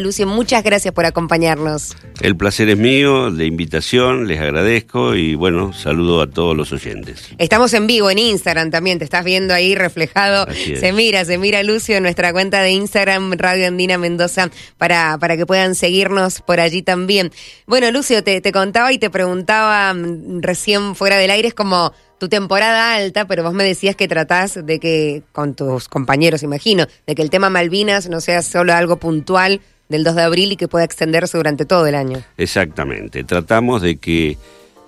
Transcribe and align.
Lucio, 0.00 0.28
muchas 0.28 0.62
gracias 0.62 0.94
por 0.94 1.06
acompañarnos. 1.06 1.96
El 2.20 2.36
placer 2.36 2.68
es 2.68 2.78
mío, 2.78 3.30
la 3.30 3.42
invitación, 3.42 4.28
les 4.28 4.38
agradezco 4.38 5.16
y 5.16 5.34
bueno, 5.34 5.72
saludo 5.72 6.22
a 6.22 6.30
todos 6.30 6.56
los 6.56 6.72
oyentes. 6.72 7.28
Estamos 7.38 7.74
en 7.74 7.88
vivo 7.88 8.08
en 8.08 8.20
Instagram 8.20 8.70
también, 8.70 9.00
te 9.00 9.04
estás 9.04 9.24
viendo 9.24 9.54
ahí 9.54 9.74
reflejado. 9.74 10.46
Se 10.52 10.92
mira, 10.92 11.24
se 11.24 11.36
mira 11.36 11.64
Lucio 11.64 11.96
en 11.96 12.04
nuestra 12.04 12.32
cuenta 12.32 12.62
de 12.62 12.70
Instagram, 12.70 13.32
Radio 13.38 13.66
Andina 13.66 13.98
Mendoza, 13.98 14.52
para, 14.76 15.18
para 15.18 15.36
que 15.36 15.46
puedan 15.46 15.74
seguirnos 15.74 16.42
por 16.42 16.60
allí 16.60 16.82
también. 16.82 17.32
Bueno, 17.66 17.90
Lucio, 17.90 18.22
te, 18.22 18.40
te 18.40 18.52
contaba 18.52 18.92
y 18.92 18.98
te 18.98 19.10
preguntaba 19.10 19.92
mm, 19.94 20.42
recién 20.42 20.94
fuera 20.94 21.16
del 21.16 21.32
aire, 21.32 21.48
es 21.48 21.54
como 21.54 21.92
tu 22.20 22.28
temporada 22.28 22.94
alta, 22.94 23.26
pero 23.26 23.42
vos 23.42 23.52
me 23.52 23.64
decías 23.64 23.96
que 23.96 24.06
tratás 24.06 24.64
de 24.64 24.78
que, 24.78 25.24
con 25.32 25.56
tus 25.56 25.88
compañeros, 25.88 26.44
imagino, 26.44 26.86
de 27.04 27.16
que 27.16 27.22
el 27.22 27.30
tema 27.30 27.50
Malvinas 27.50 28.08
no 28.08 28.20
sea 28.20 28.42
solo 28.42 28.72
algo 28.74 28.98
puntual 28.98 29.60
del 29.88 30.04
2 30.04 30.14
de 30.14 30.22
abril 30.22 30.52
y 30.52 30.56
que 30.56 30.68
pueda 30.68 30.84
extenderse 30.84 31.36
durante 31.36 31.64
todo 31.64 31.86
el 31.86 31.94
año. 31.94 32.22
Exactamente, 32.36 33.24
tratamos 33.24 33.82
de 33.82 33.96
que 33.96 34.36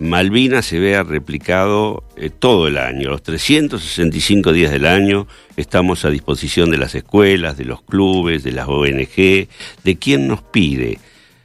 Malvinas 0.00 0.64
se 0.64 0.78
vea 0.78 1.02
replicado 1.02 2.02
eh, 2.16 2.30
todo 2.30 2.68
el 2.68 2.78
año, 2.78 3.10
los 3.10 3.22
365 3.22 4.52
días 4.52 4.72
del 4.72 4.86
año. 4.86 5.26
Estamos 5.58 6.06
a 6.06 6.10
disposición 6.10 6.70
de 6.70 6.78
las 6.78 6.94
escuelas, 6.94 7.58
de 7.58 7.66
los 7.66 7.82
clubes, 7.82 8.42
de 8.42 8.52
las 8.52 8.66
ONG, 8.66 9.46
de 9.84 9.96
quien 10.00 10.26
nos 10.26 10.42
pide 10.42 10.98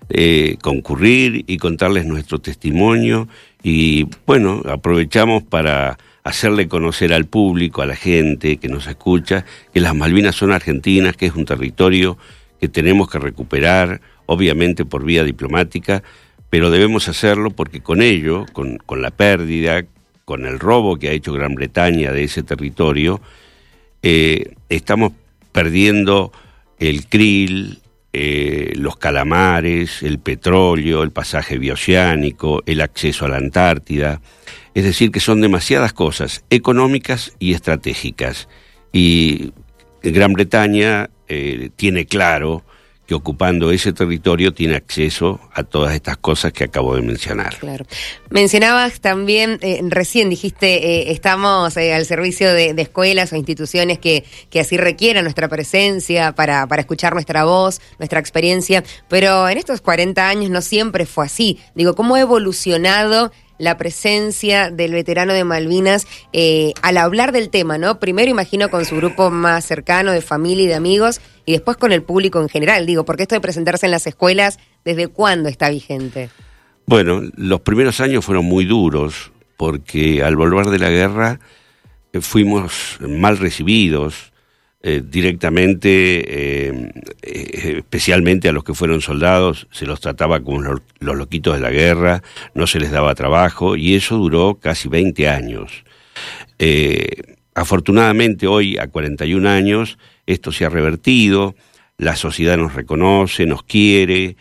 eh, 0.07 0.55
concurrir 0.61 1.43
y 1.47 1.57
contarles 1.57 2.05
nuestro 2.05 2.39
testimonio. 2.39 3.27
Y 3.61 4.07
bueno, 4.25 4.61
aprovechamos 4.69 5.43
para 5.43 5.97
hacerle 6.23 6.69
conocer 6.69 7.11
al 7.11 7.25
público, 7.25 7.81
a 7.81 7.85
la 7.85 7.95
gente 7.97 8.55
que 8.55 8.69
nos 8.69 8.87
escucha, 8.87 9.45
que 9.73 9.81
las 9.81 9.93
Malvinas 9.93 10.35
son 10.35 10.53
argentinas, 10.53 11.17
que 11.17 11.25
es 11.25 11.35
un 11.35 11.45
territorio 11.45 12.17
que 12.59 12.67
tenemos 12.67 13.09
que 13.09 13.19
recuperar, 13.19 14.01
obviamente 14.25 14.85
por 14.85 15.03
vía 15.03 15.23
diplomática, 15.23 16.03
pero 16.49 16.71
debemos 16.71 17.07
hacerlo 17.09 17.51
porque 17.51 17.81
con 17.81 18.01
ello, 18.01 18.45
con, 18.53 18.79
la 19.01 19.11
pérdida, 19.11 19.85
con 20.23 20.45
el 20.45 20.59
robo 20.59 20.97
que 20.97 21.09
ha 21.09 21.11
hecho 21.11 21.33
Gran 21.33 21.55
Bretaña 21.55 22.11
de 22.11 22.23
ese 22.23 22.43
territorio, 22.43 23.19
eh, 24.01 24.53
estamos 24.69 25.11
perdiendo 25.51 26.31
el 26.79 27.07
krill, 27.07 27.79
eh, 28.13 28.71
los 28.75 28.95
calamares, 28.95 30.01
el 30.01 30.19
petróleo, 30.19 31.03
el 31.03 31.11
pasaje 31.11 31.57
bioceánico, 31.57 32.63
el 32.65 32.79
acceso 32.79 33.25
a 33.25 33.29
la 33.29 33.37
Antártida. 33.37 34.21
Es 34.73 34.85
decir, 34.85 35.11
que 35.11 35.19
son 35.19 35.41
demasiadas 35.41 35.91
cosas 35.91 36.45
económicas 36.49 37.33
y 37.39 37.53
estratégicas. 37.53 38.47
Y 38.93 39.51
Gran 40.11 40.33
Bretaña 40.33 41.09
eh, 41.27 41.69
tiene 41.75 42.05
claro 42.05 42.63
que 43.05 43.13
ocupando 43.13 43.71
ese 43.71 43.93
territorio 43.93 44.53
tiene 44.53 44.75
acceso 44.75 45.39
a 45.53 45.63
todas 45.63 45.93
estas 45.93 46.17
cosas 46.17 46.51
que 46.53 46.63
acabo 46.63 46.95
de 46.95 47.03
mencionar. 47.03 47.55
Mencionabas 48.29 48.99
también, 48.99 49.59
eh, 49.61 49.79
recién 49.89 50.29
dijiste, 50.29 50.67
eh, 50.75 51.11
estamos 51.11 51.77
al 51.77 52.05
servicio 52.05 52.51
de, 52.51 52.73
escuelas 52.77 53.31
o 53.31 53.35
instituciones 53.35 53.99
que, 53.99 54.23
que 54.49 54.59
así 54.59 54.77
requieran 54.77 55.23
nuestra 55.23 55.47
presencia 55.47 56.33
para, 56.33 56.67
para 56.67 56.81
escuchar 56.81 57.13
nuestra 57.13 57.45
voz, 57.45 57.79
nuestra 57.99 58.19
experiencia, 58.19 58.83
pero 59.07 59.47
en 59.47 59.57
estos 59.57 59.81
40 59.81 60.27
años 60.27 60.49
no 60.49 60.61
siempre 60.61 61.05
fue 61.05 61.25
así. 61.25 61.59
Digo, 61.75 61.95
¿cómo 61.95 62.15
ha 62.15 62.21
evolucionado 62.21 63.31
la 63.57 63.77
presencia 63.77 64.69
del 64.69 64.91
veterano 64.91 65.33
de 65.33 65.43
Malvinas 65.43 66.07
eh, 66.33 66.73
al 66.81 66.97
hablar 66.97 67.31
del 67.31 67.49
tema, 67.49 67.77
¿no? 67.77 67.99
Primero 67.99 68.29
imagino 68.29 68.69
con 68.69 68.85
su 68.85 68.95
grupo 68.97 69.31
más 69.31 69.65
cercano 69.65 70.11
de 70.11 70.21
familia 70.21 70.65
y 70.65 70.67
de 70.67 70.75
amigos 70.75 71.21
y 71.45 71.53
después 71.53 71.77
con 71.77 71.91
el 71.91 72.03
público 72.03 72.41
en 72.41 72.49
general, 72.49 72.85
digo, 72.85 73.05
porque 73.05 73.23
esto 73.23 73.35
de 73.35 73.41
presentarse 73.41 73.85
en 73.85 73.91
las 73.91 74.07
escuelas, 74.07 74.59
¿desde 74.83 75.07
cuándo 75.07 75.49
está 75.49 75.69
vigente? 75.69 76.29
Bueno, 76.85 77.21
los 77.35 77.61
primeros 77.61 77.99
años 77.99 78.25
fueron 78.25 78.45
muy 78.45 78.65
duros 78.65 79.31
porque 79.57 80.23
al 80.23 80.35
volver 80.35 80.67
de 80.67 80.79
la 80.79 80.89
guerra 80.89 81.39
eh, 82.13 82.21
fuimos 82.21 82.97
mal 82.99 83.37
recibidos, 83.37 84.33
eh, 84.87 85.01
directamente, 85.03 85.89
eh, 85.89 86.91
eh, 87.23 87.73
especialmente 87.77 88.49
a 88.49 88.51
los 88.51 88.63
que 88.63 88.75
fueron 88.75 89.01
soldados, 89.01 89.67
se 89.71 89.87
los 89.87 89.99
trataba 89.99 90.41
como 90.41 90.61
los, 90.61 90.81
loquitos 90.99 91.55
de 91.55 91.59
la 91.59 91.71
guerra, 91.71 92.21
no 92.53 92.67
se 92.67 92.79
les 92.79 92.91
daba 92.91 93.15
trabajo 93.15 93.75
y 93.75 93.95
eso 93.95 94.15
duró 94.15 94.59
casi 94.61 94.87
20 94.87 95.27
años. 95.27 95.83
afortunadamente 97.55 98.45
hoy, 98.45 98.77
a 98.77 98.85
41 98.85 99.49
años, 99.49 99.97
esto 100.27 100.51
se 100.51 100.65
ha 100.65 100.69
revertido, 100.69 101.55
la 101.97 102.15
sociedad 102.15 102.55
nos 102.55 102.75
reconoce, 102.75 103.47
nos 103.47 103.63
quiere, 103.63 104.37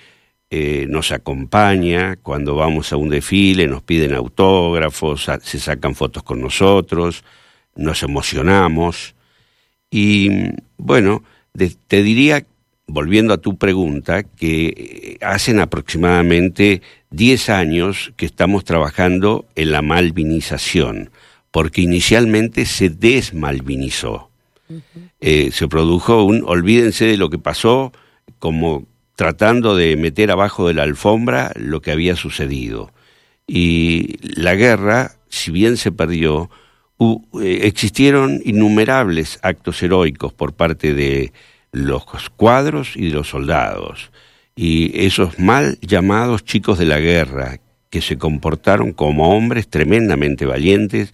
nos 0.88 1.10
acompaña, 1.10 2.16
cuando 2.16 2.54
vamos 2.54 2.92
a 2.92 2.98
un 2.98 3.08
desfile 3.08 3.66
nos 3.66 3.82
piden 3.82 4.12
autógrafos, 4.12 5.26
se 5.42 5.58
sacan 5.58 5.94
fotos 5.94 6.22
con 6.22 6.42
nosotros, 6.42 7.24
nos 7.76 8.02
emocionamos. 8.02 9.14
Y 9.96 10.28
bueno, 10.76 11.22
te 11.86 12.02
diría, 12.02 12.44
volviendo 12.88 13.32
a 13.32 13.38
tu 13.38 13.58
pregunta, 13.58 14.24
que 14.24 15.18
hacen 15.20 15.60
aproximadamente 15.60 16.82
10 17.12 17.48
años 17.50 18.12
que 18.16 18.26
estamos 18.26 18.64
trabajando 18.64 19.46
en 19.54 19.70
la 19.70 19.82
malvinización, 19.82 21.10
porque 21.52 21.82
inicialmente 21.82 22.66
se 22.66 22.90
desmalvinizó. 22.90 24.30
Eh, 25.20 25.50
se 25.52 25.68
produjo 25.68 26.24
un, 26.24 26.42
olvídense 26.44 27.04
de 27.04 27.16
lo 27.16 27.30
que 27.30 27.38
pasó, 27.38 27.92
como 28.40 28.88
tratando 29.14 29.76
de 29.76 29.94
meter 29.96 30.32
abajo 30.32 30.66
de 30.66 30.74
la 30.74 30.82
alfombra 30.82 31.52
lo 31.54 31.82
que 31.82 31.92
había 31.92 32.16
sucedido. 32.16 32.90
Y 33.46 34.16
la 34.22 34.56
guerra, 34.56 35.12
si 35.28 35.52
bien 35.52 35.76
se 35.76 35.92
perdió, 35.92 36.50
eh, 36.50 36.62
existieron 37.42 38.40
innumerables 38.44 39.38
actos 39.42 39.82
heroicos 39.82 40.32
por 40.32 40.52
parte 40.52 40.94
de 40.94 41.32
los 41.72 42.04
cuadros 42.36 42.96
y 42.96 43.08
de 43.08 43.14
los 43.14 43.28
soldados, 43.28 44.10
y 44.54 45.04
esos 45.04 45.38
mal 45.38 45.78
llamados 45.80 46.44
chicos 46.44 46.78
de 46.78 46.86
la 46.86 47.00
guerra, 47.00 47.58
que 47.90 48.00
se 48.00 48.18
comportaron 48.18 48.92
como 48.92 49.36
hombres 49.36 49.68
tremendamente 49.68 50.46
valientes, 50.46 51.12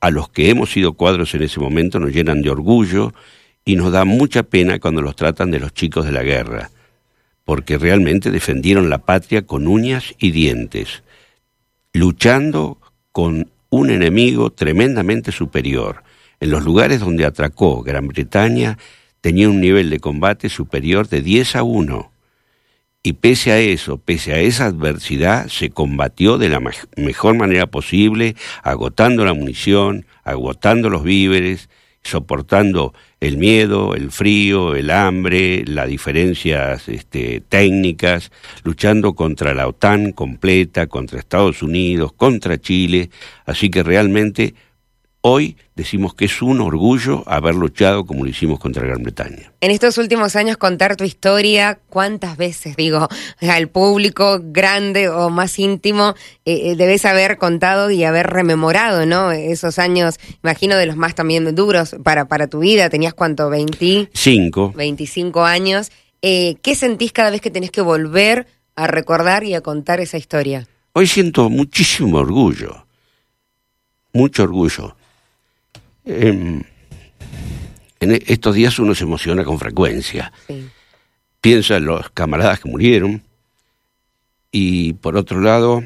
a 0.00 0.10
los 0.10 0.28
que 0.28 0.50
hemos 0.50 0.70
sido 0.70 0.94
cuadros 0.94 1.34
en 1.34 1.42
ese 1.42 1.60
momento 1.60 2.00
nos 2.00 2.12
llenan 2.12 2.42
de 2.42 2.50
orgullo 2.50 3.14
y 3.64 3.76
nos 3.76 3.92
da 3.92 4.04
mucha 4.04 4.42
pena 4.42 4.78
cuando 4.78 5.02
los 5.02 5.16
tratan 5.16 5.50
de 5.50 5.60
los 5.60 5.72
chicos 5.72 6.04
de 6.04 6.12
la 6.12 6.22
guerra, 6.22 6.70
porque 7.44 7.78
realmente 7.78 8.30
defendieron 8.30 8.90
la 8.90 8.98
patria 8.98 9.42
con 9.42 9.66
uñas 9.66 10.14
y 10.18 10.30
dientes, 10.30 11.02
luchando 11.92 12.78
con 13.12 13.50
un 13.72 13.88
enemigo 13.88 14.50
tremendamente 14.50 15.32
superior. 15.32 16.04
En 16.40 16.50
los 16.50 16.62
lugares 16.62 17.00
donde 17.00 17.24
atracó 17.24 17.82
Gran 17.82 18.06
Bretaña 18.06 18.76
tenía 19.22 19.48
un 19.48 19.62
nivel 19.62 19.88
de 19.88 19.98
combate 19.98 20.50
superior 20.50 21.08
de 21.08 21.22
10 21.22 21.56
a 21.56 21.62
1. 21.62 22.12
Y 23.02 23.14
pese 23.14 23.50
a 23.50 23.58
eso, 23.58 23.96
pese 23.96 24.34
a 24.34 24.40
esa 24.40 24.66
adversidad, 24.66 25.48
se 25.48 25.70
combatió 25.70 26.36
de 26.36 26.50
la 26.50 26.60
mejor 26.96 27.34
manera 27.34 27.66
posible, 27.66 28.36
agotando 28.62 29.24
la 29.24 29.32
munición, 29.32 30.04
agotando 30.22 30.90
los 30.90 31.02
víveres, 31.02 31.70
soportando 32.02 32.92
el 33.22 33.36
miedo, 33.36 33.94
el 33.94 34.10
frío, 34.10 34.74
el 34.74 34.90
hambre, 34.90 35.62
las 35.64 35.86
diferencias 35.86 36.88
este, 36.88 37.40
técnicas, 37.48 38.32
luchando 38.64 39.14
contra 39.14 39.54
la 39.54 39.68
OTAN 39.68 40.10
completa, 40.10 40.88
contra 40.88 41.20
Estados 41.20 41.62
Unidos, 41.62 42.12
contra 42.14 42.60
Chile. 42.60 43.10
Así 43.46 43.70
que 43.70 43.84
realmente 43.84 44.56
Hoy 45.24 45.56
decimos 45.76 46.14
que 46.14 46.24
es 46.24 46.42
un 46.42 46.60
orgullo 46.60 47.22
haber 47.26 47.54
luchado 47.54 48.04
como 48.04 48.24
lo 48.24 48.30
hicimos 48.30 48.58
contra 48.58 48.84
Gran 48.84 49.04
Bretaña. 49.04 49.52
En 49.60 49.70
estos 49.70 49.96
últimos 49.96 50.34
años 50.34 50.56
contar 50.56 50.96
tu 50.96 51.04
historia, 51.04 51.78
¿cuántas 51.88 52.36
veces, 52.36 52.74
digo, 52.74 53.06
al 53.40 53.68
público 53.68 54.40
grande 54.42 55.08
o 55.08 55.30
más 55.30 55.60
íntimo, 55.60 56.16
eh, 56.44 56.72
eh, 56.72 56.76
debes 56.76 57.04
haber 57.04 57.38
contado 57.38 57.92
y 57.92 58.02
haber 58.02 58.26
rememorado, 58.26 59.06
¿no? 59.06 59.30
Esos 59.30 59.78
años, 59.78 60.16
imagino, 60.42 60.74
de 60.74 60.86
los 60.86 60.96
más 60.96 61.14
también 61.14 61.54
duros 61.54 61.94
para, 62.02 62.24
para 62.24 62.48
tu 62.48 62.58
vida. 62.58 62.90
¿Tenías 62.90 63.14
cuánto? 63.14 63.48
¿25? 63.48 64.74
25 64.74 65.44
años. 65.44 65.92
Eh, 66.20 66.56
¿Qué 66.62 66.74
sentís 66.74 67.12
cada 67.12 67.30
vez 67.30 67.40
que 67.40 67.52
tenés 67.52 67.70
que 67.70 67.80
volver 67.80 68.48
a 68.74 68.88
recordar 68.88 69.44
y 69.44 69.54
a 69.54 69.60
contar 69.60 70.00
esa 70.00 70.18
historia? 70.18 70.66
Hoy 70.94 71.06
siento 71.06 71.48
muchísimo 71.48 72.18
orgullo, 72.18 72.86
mucho 74.12 74.42
orgullo 74.42 74.96
en 76.04 76.64
estos 78.00 78.54
días 78.54 78.78
uno 78.78 78.94
se 78.94 79.04
emociona 79.04 79.44
con 79.44 79.58
frecuencia. 79.58 80.32
Piensa 81.40 81.76
en 81.76 81.86
los 81.86 82.10
camaradas 82.10 82.60
que 82.60 82.68
murieron 82.68 83.22
y 84.50 84.92
por 84.94 85.16
otro 85.16 85.40
lado 85.40 85.82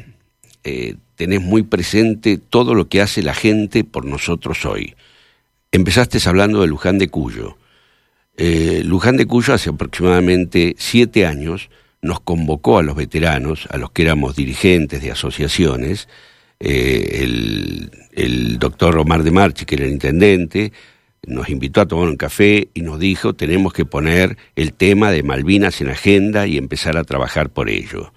eh, 0.64 0.96
tenés 1.14 1.40
muy 1.40 1.62
presente 1.62 2.38
todo 2.38 2.74
lo 2.74 2.88
que 2.88 3.00
hace 3.00 3.22
la 3.22 3.34
gente 3.34 3.84
por 3.84 4.04
nosotros 4.04 4.64
hoy. 4.64 4.94
Empezaste 5.72 6.18
hablando 6.26 6.60
de 6.60 6.66
Luján 6.66 6.98
de 6.98 7.08
Cuyo. 7.08 7.56
Eh, 8.36 8.82
Luján 8.84 9.16
de 9.16 9.26
Cuyo 9.26 9.54
hace 9.54 9.70
aproximadamente 9.70 10.74
siete 10.78 11.26
años 11.26 11.70
nos 12.02 12.20
convocó 12.20 12.78
a 12.78 12.82
los 12.82 12.96
veteranos, 12.96 13.66
a 13.70 13.78
los 13.78 13.90
que 13.90 14.02
éramos 14.02 14.36
dirigentes 14.36 15.02
de 15.02 15.10
asociaciones, 15.10 16.08
eh, 16.61 17.20
el, 17.23 17.91
el, 18.12 18.58
doctor 18.58 18.97
Omar 18.99 19.23
de 19.23 19.31
Marchi, 19.31 19.64
que 19.64 19.75
era 19.75 19.85
el 19.85 19.93
intendente, 19.93 20.73
nos 21.26 21.49
invitó 21.49 21.81
a 21.81 21.87
tomar 21.87 22.08
un 22.08 22.17
café 22.17 22.69
y 22.73 22.82
nos 22.82 22.99
dijo 22.99 23.35
tenemos 23.35 23.73
que 23.73 23.85
poner 23.85 24.37
el 24.55 24.73
tema 24.73 25.11
de 25.11 25.23
Malvinas 25.23 25.81
en 25.81 25.91
agenda 25.91 26.47
y 26.47 26.56
empezar 26.56 26.97
a 26.97 27.05
trabajar 27.05 27.50
por 27.50 27.69
ello. 27.69 28.12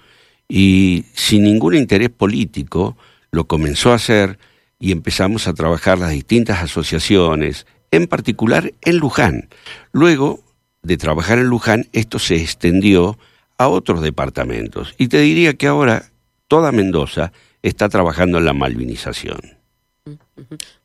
Y 0.48 1.06
sin 1.14 1.44
ningún 1.44 1.76
interés 1.76 2.10
político 2.10 2.98
lo 3.32 3.46
comenzó 3.46 3.92
a 3.92 3.96
hacer 3.96 4.40
y 4.80 4.92
empezamos 4.92 5.48
a 5.48 5.54
trabajar 5.54 6.00
las 6.00 6.12
distintas 6.12 6.64
asociaciones, 6.64 7.68
en 7.92 8.08
particular 8.08 8.74
en 8.82 8.98
Luján. 8.98 9.50
Luego 9.92 10.44
de 10.82 10.98
trabajar 10.98 11.40
en 11.40 11.48
Luján, 11.48 11.88
esto 11.92 12.20
se 12.20 12.36
extendió 12.36 13.18
a 13.58 13.68
otros 13.68 14.02
departamentos. 14.02 14.96
Y 14.98 15.10
te 15.10 15.20
diría 15.20 15.54
que 15.54 15.68
ahora 15.68 16.12
toda 16.48 16.72
Mendoza 16.72 17.34
está 17.62 17.90
trabajando 17.90 18.38
en 18.38 18.46
la 18.46 18.54
malvinización. 18.54 19.60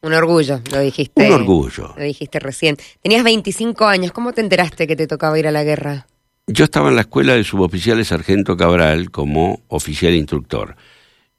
Un 0.03 0.12
orgullo, 0.12 0.61
lo 0.71 0.81
dijiste. 0.81 1.26
Un 1.26 1.32
orgullo. 1.32 1.94
Lo 1.97 2.05
dijiste 2.05 2.38
recién. 2.38 2.76
Tenías 3.03 3.25
25 3.25 3.87
años, 3.87 4.12
¿cómo 4.12 4.32
te 4.32 4.41
enteraste 4.41 4.87
que 4.87 4.97
te 4.97 5.06
tocaba 5.06 5.38
ir 5.38 5.47
a 5.47 5.50
la 5.50 5.65
guerra? 5.65 6.06
Yo 6.47 6.65
estaba 6.65 6.91
en 6.91 6.97
la 6.97 7.03
escuela 7.03 7.35
de 7.35 7.44
suboficiales 7.44 8.09
Sargento 8.09 8.56
Cabral 8.56 9.11
como 9.11 9.62
oficial 9.69 10.15
instructor 10.15 10.76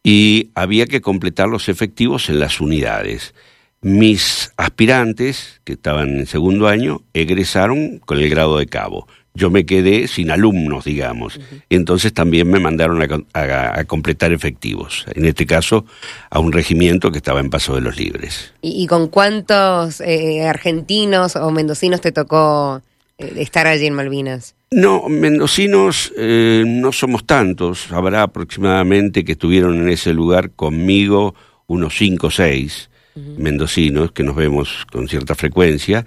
y 0.02 0.52
había 0.56 0.88
que 0.88 1.02
completar 1.02 1.48
los 1.48 1.70
efectivos 1.70 2.30
en 2.30 2.40
las 2.40 2.60
unidades. 2.60 3.36
Mis 3.82 4.52
aspirantes, 4.58 5.62
que 5.64 5.74
estaban 5.74 6.18
en 6.18 6.26
segundo 6.26 6.68
año, 6.68 7.02
egresaron 7.14 8.00
con 8.00 8.18
el 8.18 8.30
grado 8.30 8.58
de 8.58 8.66
cabo. 8.66 9.08
Yo 9.36 9.50
me 9.50 9.66
quedé 9.66 10.08
sin 10.08 10.32
alumnos, 10.32 10.86
digamos. 10.86 11.40
Entonces 11.70 12.14
también 12.14 12.50
me 12.50 12.60
mandaron 12.60 13.02
a, 13.34 13.84
completar 13.86 14.32
efectivos. 14.32 15.06
En 15.14 15.26
este 15.26 15.46
caso, 15.46 15.86
a 16.30 16.40
un 16.40 16.52
regimiento 16.52 17.12
que 17.12 17.18
estaba 17.18 17.42
en 17.42 17.50
Paso 17.50 17.76
de 17.76 17.82
los 17.82 17.98
Libres. 17.98 18.54
¿Y, 18.62 18.88
con 18.88 19.10
cuántos 19.10 20.02
eh, 20.02 20.48
argentinos 20.48 21.36
o 21.36 21.52
mendocinos 21.52 22.02
te 22.02 22.12
tocó 22.12 22.82
eh, 23.18 23.34
estar 23.38 23.68
allí 23.68 23.86
en 23.86 23.94
Malvinas? 23.94 24.56
No, 24.72 25.08
mendocinos 25.10 26.14
eh, 26.18 26.64
no 26.66 26.92
somos 26.92 27.26
tantos. 27.26 27.92
Habrá 27.92 28.24
aproximadamente 28.24 29.24
que 29.24 29.34
estuvieron 29.34 29.76
en 29.82 29.90
ese 29.90 30.14
lugar 30.14 30.52
conmigo 30.52 31.36
unos 31.68 31.98
cinco 31.98 32.28
o 32.28 32.32
seis 32.32 32.90
mendocinos 33.16 34.12
que 34.12 34.24
nos 34.24 34.36
vemos 34.36 34.86
con 34.92 35.08
cierta 35.08 35.36
frecuencia. 35.36 36.06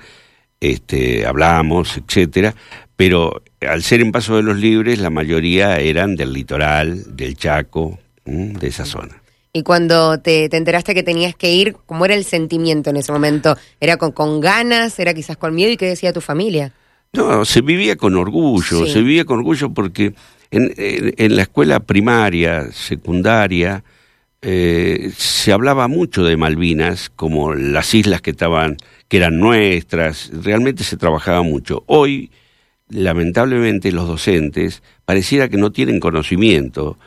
Este, 0.61 1.27
hablamos, 1.27 1.97
etcétera, 1.97 2.55
pero 2.97 3.43
al 3.61 3.83
ser 3.83 4.01
en 4.01 4.13
Paso 4.13 4.37
de 4.37 4.43
los 4.43 4.57
Libres, 4.57 4.99
la 4.99 5.11
mayoría 5.11 5.79
eran 5.79 6.17
del 6.17 6.33
litoral, 6.33 7.17
del 7.17 7.37
Chaco, 7.37 7.99
de 8.25 8.67
esa 8.67 8.85
zona. 8.85 9.23
Y 9.53 9.63
cuando 9.63 10.19
te, 10.21 10.45
enteraste 10.55 10.95
que 10.95 11.03
tenías 11.03 11.35
que 11.35 11.53
ir, 11.53 11.77
¿cómo 11.87 12.05
era 12.05 12.15
el 12.15 12.25
sentimiento 12.25 12.91
en 12.91 12.97
ese 12.97 13.13
momento? 13.13 13.57
¿Era 13.81 13.97
con, 13.97 14.13
con 14.13 14.41
ganas? 14.41 14.99
¿Era 14.99 15.15
quizás 15.15 15.37
con 15.37 15.55
miedo? 15.55 15.73
¿Y 15.73 15.77
qué 15.77 15.87
decía 15.87 16.13
tu 16.13 16.21
familia? 16.21 16.73
No, 17.13 17.45
se 17.45 17.63
vivía 17.63 17.97
con 17.97 18.17
orgullo, 18.17 18.87
se 18.87 19.01
vivía 19.01 19.25
con 19.25 19.39
orgullo 19.39 19.71
porque 19.71 20.15
en, 20.51 20.75
en, 20.77 21.37
la 21.37 21.43
escuela 21.43 21.81
primaria, 21.81 22.71
secundaria, 22.71 23.83
eh, 24.41 25.11
se 25.17 25.53
hablaba 25.53 25.89
mucho 25.89 26.25
de 26.25 26.37
Malvinas 26.37 27.11
como 27.11 27.55
las 27.55 27.95
islas 27.95 28.23
que 28.23 28.31
estaban, 28.31 28.77
que 29.09 29.17
eran 29.17 29.39
nuestras, 29.39 30.31
realmente 30.45 30.85
se 30.85 30.97
trabajaba 30.97 31.43
mucho. 31.43 31.83
Hoy, 31.87 32.31
lamentablemente, 32.89 33.91
los 33.93 34.07
docentes 34.07 34.83
pareciera 35.05 35.49
que 35.49 35.57
no 35.57 35.73
tienen 35.73 36.01
conocimiento 36.01 36.99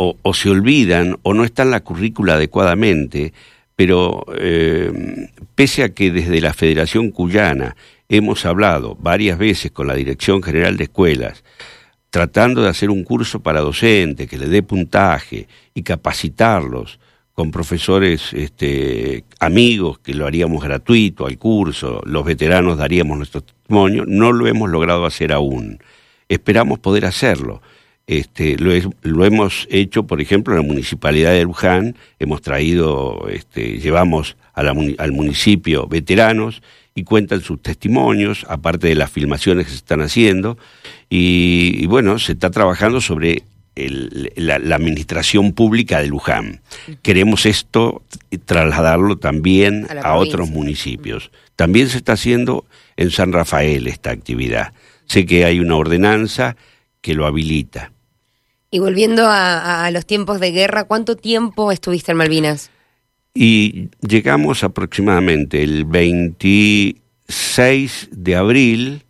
o, 0.00 0.32
se 0.32 0.48
olvidan 0.48 1.16
o 1.22 1.34
no 1.34 1.44
está 1.44 1.64
en 1.64 1.72
la 1.72 1.80
currícula 1.80 2.34
adecuadamente, 2.34 3.32
pero 3.74 4.24
eh, 4.38 4.92
pese 5.56 5.82
a 5.82 5.88
que 5.88 6.12
desde 6.12 6.40
la 6.40 6.54
Federación 6.54 7.10
Cuyana 7.10 7.74
hemos 8.08 8.46
hablado 8.46 8.96
varias 9.00 9.38
veces 9.38 9.72
con 9.72 9.88
la 9.88 9.94
Dirección 9.94 10.40
General 10.40 10.76
de 10.76 10.84
Escuelas, 10.84 11.42
tratando 12.10 12.62
de 12.62 12.68
hacer 12.68 12.90
un 12.90 13.04
curso 13.04 13.40
para 13.40 13.60
docentes 13.60 14.28
que 14.28 14.38
le 14.38 14.48
dé 14.48 14.62
puntaje 14.62 15.46
y 15.74 15.82
capacitarlos 15.82 16.98
con 17.34 17.52
profesores 17.52 18.32
este, 18.32 19.24
amigos 19.38 20.00
que 20.00 20.14
lo 20.14 20.26
haríamos 20.26 20.64
gratuito 20.64 21.26
al 21.26 21.38
curso, 21.38 22.00
los 22.04 22.24
veteranos 22.24 22.78
daríamos 22.78 23.16
nuestro 23.16 23.42
testimonio, 23.42 24.04
no 24.06 24.32
lo 24.32 24.48
hemos 24.48 24.68
logrado 24.70 25.06
hacer 25.06 25.32
aún. 25.32 25.78
Esperamos 26.28 26.80
poder 26.80 27.04
hacerlo. 27.04 27.62
Este, 28.08 28.56
lo, 28.56 29.24
hemos 29.24 29.68
hecho, 29.70 30.04
por 30.04 30.20
ejemplo, 30.20 30.54
en 30.54 30.62
la 30.62 30.66
municipalidad 30.66 31.32
de 31.32 31.44
Luján, 31.44 31.94
hemos 32.18 32.40
traído, 32.42 33.28
este, 33.30 33.78
llevamos 33.78 34.36
al 34.54 35.12
municipio 35.12 35.86
veteranos 35.86 36.62
y 36.98 37.04
cuentan 37.04 37.42
sus 37.42 37.62
testimonios, 37.62 38.44
aparte 38.48 38.88
de 38.88 38.96
las 38.96 39.10
filmaciones 39.10 39.66
que 39.66 39.70
se 39.70 39.76
están 39.76 40.00
haciendo, 40.00 40.58
y, 41.08 41.86
bueno, 41.86 42.18
se 42.18 42.32
está 42.32 42.50
trabajando 42.50 43.00
sobre 43.00 43.44
la, 43.76 44.56
administración 44.74 45.52
pública 45.52 46.00
de 46.00 46.08
Luján. 46.08 46.60
Queremos 47.02 47.46
esto 47.46 48.02
trasladarlo 48.46 49.16
también 49.16 49.86
a, 50.02 50.16
otros 50.16 50.50
municipios. 50.50 51.30
También 51.54 51.88
se 51.88 51.98
está 51.98 52.14
haciendo 52.14 52.64
en 52.96 53.12
San 53.12 53.32
Rafael 53.32 53.86
esta 53.86 54.10
actividad. 54.10 54.72
Sé 55.06 55.24
que 55.24 55.44
hay 55.44 55.60
una 55.60 55.76
ordenanza 55.76 56.56
que 57.00 57.14
lo 57.14 57.26
habilita. 57.26 57.92
Y 58.72 58.80
volviendo 58.80 59.28
a, 59.28 59.86
a, 59.86 59.90
los 59.92 60.04
tiempos 60.04 60.40
de 60.40 60.50
guerra, 60.50 60.84
¿cuánto 60.84 61.14
tiempo 61.14 61.70
estuviste 61.70 62.10
en 62.10 62.18
Malvinas? 62.18 62.72
Y 63.40 63.90
llegamos 64.00 64.64
aproximadamente 64.64 65.62
el 65.62 65.84
26 65.84 68.08
de 68.10 68.34
abril 68.34 69.04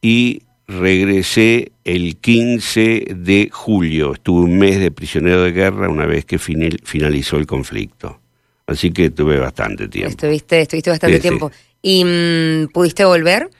y 0.00 0.42
regresé 0.68 1.72
el 1.82 2.18
15 2.18 3.06
de 3.16 3.48
julio. 3.50 4.14
Estuve 4.14 4.44
un 4.44 4.56
mes 4.56 4.78
de 4.78 4.92
prisionero 4.92 5.42
de 5.42 5.50
guerra 5.50 5.88
una 5.88 6.06
vez 6.06 6.26
que 6.26 6.38
finalizó 6.38 7.38
el 7.38 7.48
conflicto. 7.48 8.20
Así 8.68 8.92
que 8.92 9.10
tuve 9.10 9.40
bastante 9.40 9.88
tiempo. 9.88 10.10
Estuviste, 10.10 10.60
estuviste 10.60 10.90
bastante 10.90 11.18
tiempo. 11.18 11.50
¿Y 11.82 12.04
mm, 12.04 12.68
pudiste 12.68 13.04
volver? 13.04 13.50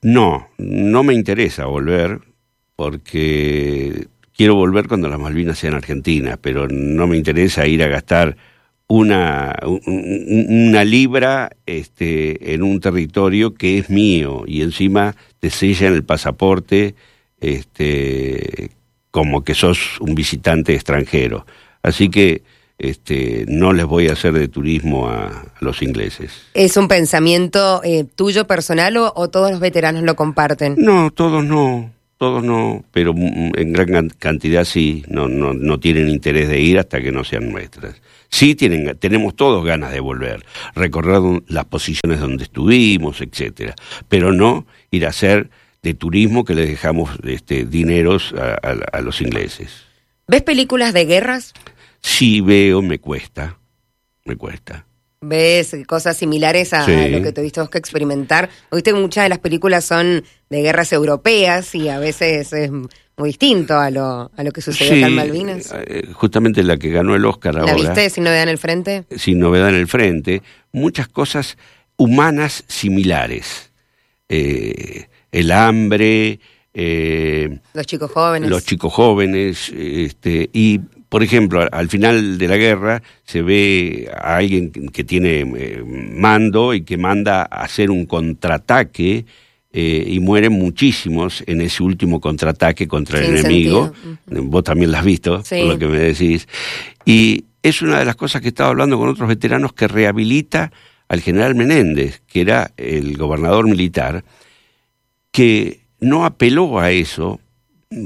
No, 0.00 0.46
no 0.58 1.02
me 1.02 1.14
interesa 1.14 1.66
volver 1.66 2.20
porque 2.76 4.06
quiero 4.32 4.54
volver 4.54 4.86
cuando 4.86 5.08
las 5.08 5.18
Malvinas 5.18 5.58
sean 5.58 5.74
argentinas, 5.74 6.38
pero 6.40 6.68
no 6.68 7.08
me 7.08 7.16
interesa 7.16 7.66
ir 7.66 7.82
a 7.82 7.88
gastar 7.88 8.36
una, 8.88 9.54
una 9.86 10.84
libra 10.84 11.50
este, 11.66 12.54
en 12.54 12.62
un 12.62 12.80
territorio 12.80 13.54
que 13.54 13.78
es 13.78 13.90
mío 13.90 14.44
y 14.46 14.62
encima 14.62 15.14
te 15.40 15.50
sellan 15.50 15.92
el 15.92 16.04
pasaporte 16.04 16.94
este, 17.40 18.70
como 19.10 19.44
que 19.44 19.54
sos 19.54 20.00
un 20.00 20.14
visitante 20.14 20.74
extranjero. 20.74 21.46
Así 21.82 22.08
que 22.08 22.42
este, 22.78 23.44
no 23.46 23.72
les 23.72 23.84
voy 23.84 24.08
a 24.08 24.12
hacer 24.12 24.32
de 24.32 24.48
turismo 24.48 25.08
a, 25.08 25.44
los 25.60 25.82
ingleses. 25.82 26.30
¿Es 26.54 26.76
un 26.76 26.88
pensamiento 26.88 27.82
eh, 27.84 28.04
tuyo 28.04 28.46
personal 28.46 28.96
o, 28.96 29.12
o, 29.14 29.28
todos 29.28 29.50
los 29.50 29.60
veteranos 29.60 30.04
lo 30.04 30.14
comparten? 30.16 30.76
No, 30.78 31.10
todos 31.10 31.44
no, 31.44 31.90
todos 32.18 32.42
no, 32.42 32.84
pero 32.90 33.14
en 33.16 33.72
gran 33.72 34.10
cantidad 34.10 34.64
sí, 34.64 35.04
no, 35.08 35.28
no, 35.28 35.54
no 35.54 35.78
tienen 35.78 36.08
interés 36.08 36.48
de 36.48 36.60
ir 36.60 36.80
hasta 36.80 37.00
que 37.00 37.12
no 37.12 37.22
sean 37.22 37.50
nuestras. 37.50 38.02
Sí 38.28 38.56
tienen, 38.56 38.98
tenemos 38.98 39.36
todos 39.36 39.64
ganas 39.64 39.92
de 39.92 40.00
volver, 40.00 40.44
recorrer 40.74 41.42
las 41.46 41.64
posiciones 41.66 42.18
donde 42.18 42.42
estuvimos, 42.42 43.20
etcétera, 43.20 43.76
pero 44.08 44.32
no 44.32 44.66
ir 44.90 45.06
a 45.06 45.10
hacer 45.10 45.48
de 45.82 45.94
turismo 45.94 46.44
que 46.44 46.56
le 46.56 46.66
dejamos 46.66 47.10
este, 47.22 47.64
dineros 47.64 48.34
a, 48.34 49.00
los 49.00 49.20
ingleses. 49.20 49.84
¿Ves 50.26 50.42
películas 50.42 50.92
de 50.92 51.04
guerras? 51.04 51.54
Sí 52.00 52.40
veo, 52.40 52.82
me 52.82 52.98
cuesta, 52.98 53.58
me 54.24 54.34
cuesta. 54.34 54.87
¿Ves 55.20 55.76
cosas 55.86 56.16
similares 56.16 56.72
a, 56.72 56.86
lo 56.86 57.22
que 57.22 57.32
tuviste 57.32 57.60
vos 57.60 57.70
que 57.70 57.78
experimentar? 57.78 58.48
Viste 58.70 58.94
muchas 58.94 59.24
de 59.24 59.28
las 59.28 59.38
películas 59.38 59.84
son 59.84 60.22
de 60.48 60.62
guerras 60.62 60.92
europeas 60.92 61.74
y 61.74 61.88
a 61.88 61.98
veces 61.98 62.52
es 62.52 62.70
muy 62.70 63.30
distinto 63.30 63.76
a 63.78 63.90
lo, 63.90 64.30
a 64.36 64.44
lo 64.44 64.52
que 64.52 64.62
sucedió 64.62 65.06
en 65.06 65.14
Malvinas. 65.14 65.74
Eh, 65.86 66.08
justamente 66.12 66.62
la 66.62 66.76
que 66.76 66.90
ganó 66.90 67.16
el 67.16 67.24
Oscar 67.24 67.56
¿La 67.56 67.74
viste 67.74 68.10
sin 68.10 68.24
novedad 68.24 68.44
en 68.44 68.48
el 68.48 68.58
frente? 68.58 69.04
Sin 69.16 69.40
novedad 69.40 69.70
en 69.70 69.74
el 69.74 69.88
frente. 69.88 70.42
Muchas 70.70 71.08
cosas 71.08 71.58
humanas 71.96 72.62
similares. 72.68 73.72
Eh, 74.28 75.08
el 75.32 75.50
hambre. 75.50 76.38
Eh, 76.72 77.58
los 77.74 77.86
chicos 77.86 78.12
jóvenes. 78.12 78.48
Los 78.48 78.64
chicos 78.64 78.92
jóvenes. 78.92 79.72
Este, 79.76 80.48
y, 80.52 80.80
por 81.08 81.22
ejemplo, 81.22 81.66
al, 81.70 81.88
final 81.88 82.38
de 82.38 82.48
la 82.48 82.56
guerra 82.56 83.02
se 83.24 83.42
ve 83.42 84.10
a 84.14 84.36
alguien 84.36 84.70
que 84.70 85.04
tiene 85.04 85.44
mando 85.44 86.74
y 86.74 86.82
que 86.82 86.96
manda 86.98 87.42
a 87.42 87.62
hacer 87.62 87.90
un 87.90 88.04
contraataque 88.04 89.24
eh, 89.72 90.04
y 90.06 90.20
mueren 90.20 90.52
muchísimos 90.52 91.42
en 91.46 91.60
ese 91.60 91.82
último 91.82 92.20
contraataque 92.20 92.86
contra 92.86 93.20
el 93.20 93.36
enemigo. 93.36 93.92
Vos 94.26 94.64
también 94.64 94.90
lo 94.90 94.98
has 94.98 95.04
visto, 95.04 95.42
por 95.42 95.64
lo 95.64 95.78
que 95.78 95.86
me 95.86 95.98
decís. 95.98 96.46
Y 97.04 97.44
es 97.62 97.82
una 97.82 97.98
de 97.98 98.04
las 98.04 98.16
cosas 98.16 98.42
que 98.42 98.48
estaba 98.48 98.70
hablando 98.70 98.98
con 98.98 99.08
otros 99.08 99.28
veteranos 99.28 99.72
que 99.72 99.88
rehabilita 99.88 100.72
al 101.08 101.20
general 101.20 101.54
Menéndez, 101.54 102.22
que 102.26 102.42
era 102.42 102.70
el 102.76 103.16
gobernador 103.16 103.66
militar, 103.66 104.24
que 105.30 105.80
no 106.00 106.24
apeló 106.24 106.78
a 106.78 106.90
eso, 106.90 107.40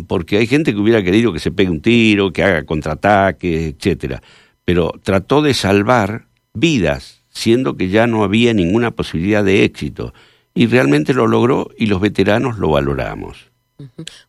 porque 0.06 0.38
hay 0.38 0.46
gente 0.46 0.72
que 0.72 0.80
hubiera 0.80 1.02
querido 1.02 1.32
que 1.32 1.38
se 1.38 1.50
pegue 1.50 1.70
un 1.70 1.80
tiro, 1.80 2.32
que 2.32 2.42
haga 2.42 2.64
contraataque, 2.64 3.68
etcétera, 3.68 4.22
pero 4.64 4.92
trató 5.02 5.42
de 5.42 5.54
salvar 5.54 6.26
vidas, 6.54 7.22
siendo 7.30 7.76
que 7.76 7.88
ya 7.88 8.06
no 8.06 8.24
había 8.24 8.54
ninguna 8.54 8.90
posibilidad 8.92 9.44
de 9.44 9.64
éxito. 9.64 10.12
Y 10.54 10.66
realmente 10.66 11.14
lo 11.14 11.26
logró 11.26 11.70
y 11.78 11.86
los 11.86 12.00
veteranos 12.00 12.58
lo 12.58 12.70
valoramos. 12.70 13.50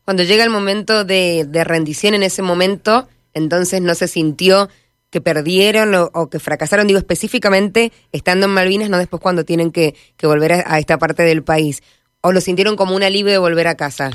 Cuando 0.04 0.22
llega 0.22 0.42
el 0.42 0.50
momento 0.50 1.04
de, 1.04 1.46
rendición 1.64 2.14
en 2.14 2.22
ese 2.22 2.42
momento, 2.42 3.08
entonces 3.34 3.80
no 3.82 3.94
se 3.94 4.08
sintió 4.08 4.68
que 5.10 5.20
perdieron 5.20 5.94
o, 5.94 6.28
que 6.28 6.40
fracasaron, 6.40 6.88
digo 6.88 6.98
específicamente 6.98 7.92
estando 8.10 8.46
en 8.46 8.52
Malvinas, 8.52 8.90
no 8.90 8.98
después 8.98 9.22
cuando 9.22 9.44
tienen 9.44 9.70
que, 9.70 9.94
volver 10.22 10.52
a, 10.52 10.78
esta 10.78 10.98
parte 10.98 11.22
del 11.22 11.44
país. 11.44 11.82
¿O 12.20 12.32
lo 12.32 12.40
sintieron 12.40 12.74
como 12.74 12.96
un 12.96 13.02
alivio 13.02 13.30
de 13.30 13.38
volver 13.38 13.68
a 13.68 13.76
casa? 13.76 14.10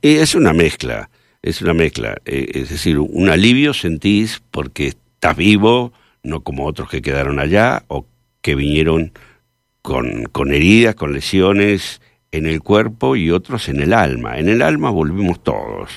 Es 0.00 0.34
una 0.34 0.52
mezcla, 0.52 1.10
es 1.42 1.60
una 1.62 1.74
mezcla. 1.74 2.16
Eh, 2.24 2.50
es 2.54 2.70
decir, 2.70 2.98
un 2.98 3.28
alivio 3.28 3.74
sentís 3.74 4.42
porque 4.50 4.88
estás 4.88 5.36
vivo, 5.36 5.92
no 6.22 6.40
como 6.40 6.66
otros 6.66 6.88
que 6.88 7.02
quedaron 7.02 7.38
allá 7.38 7.84
o 7.88 8.06
que 8.40 8.54
vinieron 8.54 9.12
con, 9.82 10.24
con 10.24 10.52
heridas, 10.52 10.94
con 10.94 11.12
lesiones 11.12 12.00
en 12.30 12.46
el 12.46 12.62
cuerpo 12.62 13.16
y 13.16 13.30
otros 13.30 13.68
en 13.68 13.80
el 13.80 13.92
alma. 13.92 14.38
En 14.38 14.48
el 14.48 14.62
alma 14.62 14.90
volvimos 14.90 15.42
todos. 15.42 15.90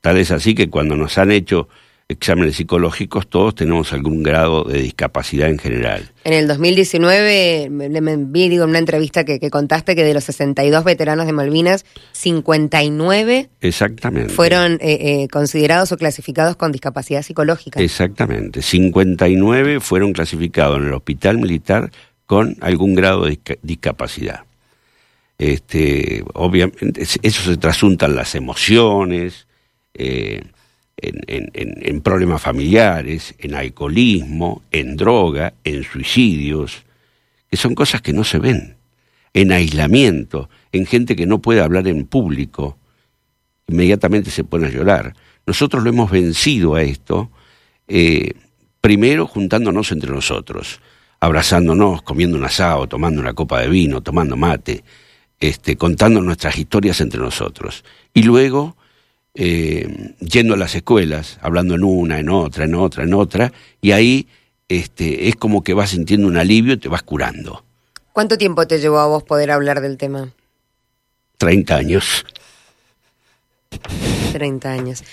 Tal 0.00 0.16
es 0.16 0.30
así 0.30 0.54
que 0.54 0.70
cuando 0.70 0.96
nos 0.96 1.18
han 1.18 1.30
hecho 1.30 1.68
exámenes 2.10 2.56
psicológicos, 2.56 3.28
todos 3.28 3.54
tenemos 3.54 3.92
algún 3.92 4.24
grado 4.24 4.64
de 4.64 4.82
discapacidad 4.82 5.48
en 5.48 5.58
general. 5.58 6.10
En 6.24 6.32
el 6.32 6.48
2019, 6.48 7.68
me, 7.70 8.16
vi 8.16 8.48
digo, 8.48 8.64
en 8.64 8.70
una 8.70 8.80
entrevista 8.80 9.24
que, 9.24 9.38
contaste 9.50 9.94
que 9.94 10.02
de 10.02 10.12
los 10.12 10.24
62 10.24 10.82
veteranos 10.82 11.26
de 11.26 11.32
Malvinas, 11.32 11.86
59 12.12 13.50
Exactamente. 13.60 14.34
fueron 14.34 14.72
eh, 14.74 14.78
eh, 15.22 15.28
considerados 15.28 15.92
o 15.92 15.96
clasificados 15.96 16.56
con 16.56 16.72
discapacidad 16.72 17.22
psicológica. 17.22 17.80
Exactamente. 17.80 18.60
59 18.60 19.78
fueron 19.78 20.12
clasificados 20.12 20.78
en 20.78 20.88
el 20.88 20.94
hospital 20.94 21.38
militar 21.38 21.92
con 22.26 22.56
algún 22.60 22.96
grado 22.96 23.26
de 23.26 23.38
discapacidad. 23.62 24.44
Este, 25.38 26.24
obviamente, 26.34 27.02
eso 27.02 27.42
se 27.42 27.56
trasuntan 27.56 28.16
las 28.16 28.34
emociones, 28.34 29.46
eh, 29.94 30.42
en, 31.02 32.00
problemas 32.00 32.42
familiares, 32.42 33.34
en 33.38 33.54
alcoholismo, 33.54 34.62
en 34.70 34.96
droga, 34.96 35.54
en 35.64 35.84
suicidios, 35.84 36.84
que 37.50 37.56
son 37.56 37.74
cosas 37.74 38.02
que 38.02 38.12
no 38.12 38.24
se 38.24 38.38
ven, 38.38 38.76
en 39.32 39.52
aislamiento, 39.52 40.48
en 40.72 40.86
gente 40.86 41.16
que 41.16 41.26
no 41.26 41.40
puede 41.40 41.60
hablar 41.60 41.88
en 41.88 42.06
público, 42.06 42.76
inmediatamente 43.68 44.30
se 44.30 44.44
pone 44.44 44.66
a 44.66 44.70
llorar. 44.70 45.14
Nosotros 45.46 45.82
lo 45.82 45.90
hemos 45.90 46.10
vencido 46.10 46.74
a 46.74 46.82
esto, 46.82 47.30
eh, 47.88 48.32
primero 48.80 49.26
juntándonos 49.26 49.92
entre 49.92 50.10
nosotros, 50.10 50.80
abrazándonos, 51.20 52.02
comiendo 52.02 52.36
un 52.36 52.44
asado, 52.44 52.86
tomando 52.86 53.20
una 53.20 53.34
copa 53.34 53.60
de 53.60 53.68
vino, 53.68 54.00
tomando 54.00 54.36
mate, 54.36 54.84
este, 55.38 55.76
contando 55.76 56.20
nuestras 56.20 56.58
historias 56.58 57.00
entre 57.00 57.20
nosotros. 57.20 57.84
Y 58.14 58.22
luego 58.22 58.76
eh, 59.34 60.14
yendo 60.20 60.54
a 60.54 60.56
las 60.56 60.74
escuelas, 60.74 61.38
hablando 61.40 61.74
en 61.74 61.84
una, 61.84 62.18
en 62.18 62.28
otra, 62.28 62.64
en 62.64 62.74
otra, 62.74 63.04
en 63.04 63.14
otra, 63.14 63.52
y 63.80 63.92
ahí 63.92 64.26
este, 64.68 65.28
es 65.28 65.36
como 65.36 65.62
que 65.62 65.74
vas 65.74 65.90
sintiendo 65.90 66.26
un 66.26 66.36
alivio 66.36 66.74
y 66.74 66.78
te 66.78 66.88
vas 66.88 67.02
curando. 67.02 67.64
¿Cuánto 68.12 68.38
tiempo 68.38 68.66
te 68.66 68.80
llevó 68.80 68.98
a 68.98 69.06
vos 69.06 69.22
poder 69.22 69.50
hablar 69.50 69.80
del 69.80 69.96
tema? 69.96 70.30
Treinta 71.38 71.76
años. 71.76 72.24
Treinta 74.32 74.72
años. 74.72 75.04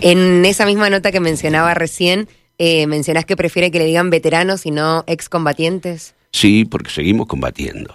En 0.00 0.44
esa 0.44 0.66
misma 0.66 0.88
nota 0.88 1.12
que 1.12 1.20
mencionaba 1.20 1.74
recién, 1.74 2.28
eh, 2.58 2.86
mencionás 2.86 3.24
que 3.24 3.36
prefiere 3.36 3.70
que 3.70 3.78
le 3.78 3.86
digan 3.86 4.10
veteranos 4.10 4.66
y 4.66 4.70
no 4.70 5.04
excombatientes. 5.06 6.14
Sí, 6.30 6.64
porque 6.64 6.90
seguimos 6.90 7.26
combatiendo. 7.26 7.92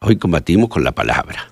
Hoy 0.00 0.16
combatimos 0.16 0.68
con 0.68 0.84
la 0.84 0.92
palabra. 0.92 1.50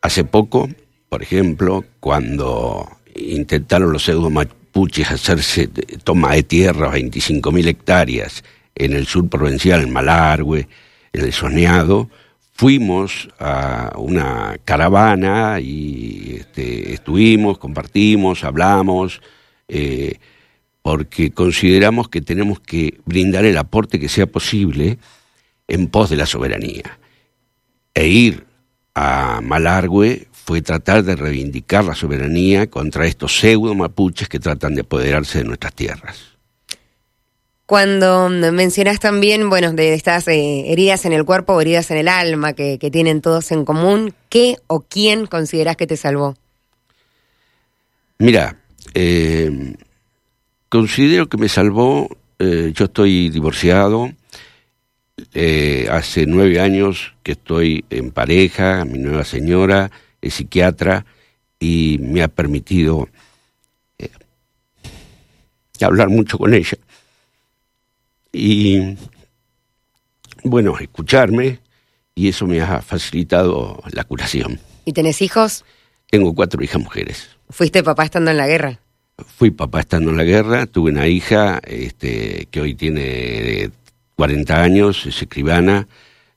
Hace 0.00 0.24
poco 0.24 0.68
por 1.08 1.22
ejemplo, 1.22 1.84
cuando 2.00 2.88
intentaron 3.14 3.92
los 3.92 4.04
pseudo 4.04 4.30
mapuches 4.30 5.10
hacerse 5.10 5.68
toma 6.04 6.34
de 6.34 6.42
tierra, 6.42 6.92
25.000 6.92 7.66
hectáreas 7.66 8.44
en 8.74 8.92
el 8.92 9.06
sur 9.06 9.28
provincial, 9.28 9.82
en 9.82 9.92
Malargüe, 9.92 10.68
en 11.12 11.24
el 11.24 11.32
Soneado, 11.32 12.10
fuimos 12.52 13.28
a 13.38 13.92
una 13.96 14.58
caravana 14.64 15.60
y 15.60 16.36
este, 16.40 16.92
estuvimos, 16.92 17.58
compartimos, 17.58 18.44
hablamos, 18.44 19.20
eh, 19.68 20.18
porque 20.82 21.32
consideramos 21.32 22.08
que 22.08 22.20
tenemos 22.20 22.60
que 22.60 22.98
brindar 23.04 23.44
el 23.44 23.58
aporte 23.58 23.98
que 23.98 24.08
sea 24.08 24.26
posible 24.26 24.98
en 25.68 25.88
pos 25.88 26.10
de 26.10 26.16
la 26.16 26.26
soberanía. 26.26 26.98
E 27.94 28.06
ir 28.06 28.46
a 28.94 29.40
Malargüe 29.42 30.28
fue 30.46 30.62
tratar 30.62 31.02
de 31.02 31.16
reivindicar 31.16 31.84
la 31.84 31.96
soberanía 31.96 32.68
contra 32.68 33.04
estos 33.04 33.36
pseudo 33.36 33.74
mapuches 33.74 34.28
que 34.28 34.38
tratan 34.38 34.76
de 34.76 34.82
apoderarse 34.82 35.38
de 35.38 35.44
nuestras 35.44 35.74
tierras. 35.74 36.36
Cuando 37.66 38.28
mencionas 38.28 39.00
también, 39.00 39.50
bueno, 39.50 39.72
de 39.72 39.92
estas 39.92 40.28
eh, 40.28 40.70
heridas 40.70 41.04
en 41.04 41.12
el 41.12 41.24
cuerpo 41.24 41.54
o 41.54 41.60
heridas 41.60 41.90
en 41.90 41.96
el 41.96 42.06
alma 42.06 42.52
que, 42.52 42.78
tienen 42.92 43.22
todos 43.22 43.50
en 43.50 43.64
común, 43.64 44.14
¿qué 44.28 44.58
o 44.68 44.82
quién 44.82 45.26
consideras 45.26 45.76
que 45.76 45.88
te 45.88 45.96
salvó? 45.96 46.36
Mira, 48.20 48.56
eh, 48.94 49.74
considero 50.68 51.28
que 51.28 51.38
me 51.38 51.48
salvó, 51.48 52.08
eh, 52.38 52.70
yo 52.72 52.84
estoy 52.84 53.30
divorciado, 53.30 54.12
hace 55.90 56.26
nueve 56.26 56.60
años 56.60 57.14
que 57.24 57.32
estoy 57.32 57.84
en 57.90 58.12
pareja, 58.12 58.84
mi 58.84 58.98
nueva 58.98 59.24
señora, 59.24 59.90
psiquiatra 60.30 61.04
y 61.58 61.98
me 62.00 62.22
ha 62.22 62.28
permitido 62.28 63.08
eh, 63.98 64.10
hablar 65.80 66.08
mucho 66.08 66.38
con 66.38 66.54
ella. 66.54 66.78
Y 68.32 68.96
bueno, 70.42 70.78
escucharme 70.78 71.60
y 72.14 72.28
eso 72.28 72.46
me 72.46 72.60
ha 72.60 72.82
facilitado 72.82 73.82
la 73.90 74.04
curación. 74.04 74.60
¿Y 74.84 74.92
tenés 74.92 75.22
hijos? 75.22 75.64
Tengo 76.10 76.34
cuatro 76.34 76.62
hijas 76.62 76.80
mujeres. 76.80 77.28
¿Fuiste 77.50 77.82
papá 77.82 78.04
estando 78.04 78.30
en 78.30 78.36
la 78.36 78.46
guerra? 78.46 78.80
Fui 79.36 79.50
papá 79.50 79.80
estando 79.80 80.10
en 80.10 80.18
la 80.18 80.24
guerra, 80.24 80.66
tuve 80.66 80.90
una 80.90 81.08
hija 81.08 81.60
este, 81.64 82.48
que 82.50 82.60
hoy 82.60 82.74
tiene 82.74 83.70
40 84.16 84.62
años, 84.62 85.06
es 85.06 85.22
escribana, 85.22 85.88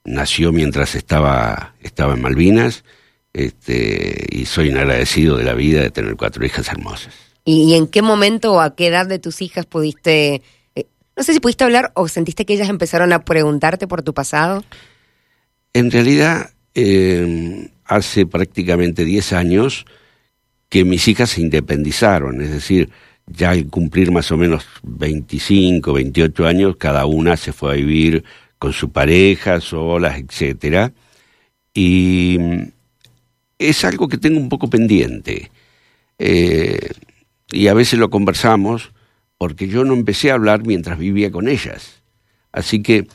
nació 0.05 0.51
mientras 0.53 0.95
estaba, 0.95 1.75
estaba 1.81 2.13
en 2.13 2.21
Malvinas 2.21 2.83
este, 3.33 4.27
y 4.31 4.45
soy 4.45 4.69
un 4.69 4.77
agradecido 4.77 5.37
de 5.37 5.43
la 5.43 5.53
vida 5.53 5.81
de 5.81 5.91
tener 5.91 6.15
cuatro 6.15 6.45
hijas 6.45 6.67
hermosas. 6.69 7.13
¿Y, 7.45 7.73
en 7.73 7.87
qué 7.87 8.01
momento 8.01 8.53
o 8.53 8.59
a 8.59 8.75
qué 8.75 8.87
edad 8.87 9.07
de 9.07 9.19
tus 9.19 9.41
hijas 9.41 9.65
pudiste, 9.65 10.41
eh, 10.75 10.85
no 11.15 11.23
sé 11.23 11.33
si 11.33 11.39
pudiste 11.39 11.63
hablar 11.63 11.91
o 11.95 12.07
sentiste 12.07 12.45
que 12.45 12.53
ellas 12.53 12.69
empezaron 12.69 13.13
a 13.13 13.23
preguntarte 13.25 13.87
por 13.87 14.03
tu 14.03 14.13
pasado? 14.13 14.63
En 15.73 15.91
realidad, 15.91 16.51
em, 16.73 17.69
hace 17.85 18.25
prácticamente 18.25 19.05
10 19.05 19.33
años 19.33 19.85
que 20.69 20.83
mis 20.83 21.07
hijas 21.07 21.31
se 21.31 21.41
independizaron, 21.41 22.41
es 22.41 22.51
decir, 22.51 22.89
ya 23.25 23.51
al 23.51 23.67
cumplir 23.67 24.11
más 24.11 24.31
o 24.31 24.37
menos 24.37 24.65
25, 24.83 25.93
28 25.93 26.45
años, 26.45 26.75
cada 26.77 27.05
una 27.05 27.37
se 27.37 27.53
fue 27.53 27.71
a 27.71 27.75
vivir 27.75 28.23
con 28.57 28.73
su 28.73 28.91
pareja, 28.91 29.61
solas, 29.61 30.19
etcétera. 30.19 30.91
Y 31.73 32.37
es 33.59 33.85
algo 33.85 34.07
que 34.07 34.17
tengo 34.17 34.39
un 34.39 34.49
poco 34.49 34.69
pendiente. 34.69 35.51
Eh, 36.17 36.89
y 37.51 37.67
a 37.67 37.73
veces 37.73 37.99
lo 37.99 38.09
conversamos 38.09 38.91
porque 39.37 39.67
yo 39.67 39.85
no 39.85 39.93
empecé 39.93 40.31
a 40.31 40.35
hablar 40.35 40.65
mientras 40.65 40.97
vivía 40.97 41.31
con 41.31 41.47
ellas. 41.47 42.01
Así 42.51 42.81
que, 42.81 43.07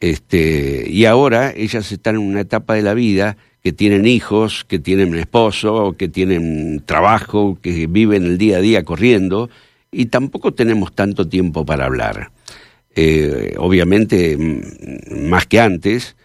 este, 0.00 0.86
y 0.90 1.04
ahora 1.04 1.52
ellas 1.54 1.92
están 1.92 2.16
en 2.16 2.22
una 2.22 2.40
etapa 2.40 2.74
de 2.74 2.82
la 2.82 2.94
vida 2.94 3.36
que 3.62 3.72
tienen 3.72 4.06
hijos, 4.06 4.64
que 4.64 4.78
tienen 4.78 5.14
esposo, 5.14 5.94
que 5.96 6.08
tienen 6.08 6.82
trabajo, 6.84 7.58
que 7.62 7.86
viven 7.86 8.24
el 8.24 8.38
día 8.38 8.58
a 8.58 8.60
día 8.60 8.82
corriendo, 8.82 9.48
y 9.90 10.06
tampoco 10.06 10.52
tenemos 10.52 10.94
tanto 10.94 11.28
tiempo 11.28 11.64
para 11.64 11.86
hablar. 11.86 12.30
Eh, 12.94 13.54
obviamente, 13.58 14.36
más 15.10 15.46
que 15.46 15.60
antes, 15.60 16.16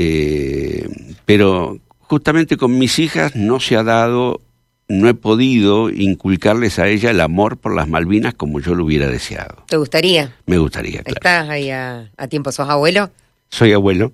Eh, 0.00 0.86
pero 1.26 1.80
justamente 2.08 2.56
con 2.56 2.78
mis 2.78 2.98
hijas 2.98 3.36
no 3.36 3.60
se 3.60 3.76
ha 3.76 3.82
dado, 3.82 4.40
no 4.88 5.08
he 5.08 5.14
podido 5.14 5.90
inculcarles 5.90 6.78
a 6.78 6.88
ella 6.88 7.10
el 7.10 7.20
amor 7.20 7.58
por 7.58 7.74
las 7.74 7.86
Malvinas 7.86 8.34
como 8.34 8.60
yo 8.60 8.74
lo 8.74 8.86
hubiera 8.86 9.08
deseado. 9.08 9.64
¿Te 9.66 9.76
gustaría? 9.76 10.34
Me 10.46 10.56
gustaría, 10.56 11.02
claro. 11.02 11.16
¿Estás 11.16 11.48
ahí 11.50 11.70
a, 11.70 12.10
tiempo? 12.30 12.50
¿Sos 12.50 12.68
abuelo? 12.68 13.10
Soy 13.50 13.72
abuelo. 13.72 14.12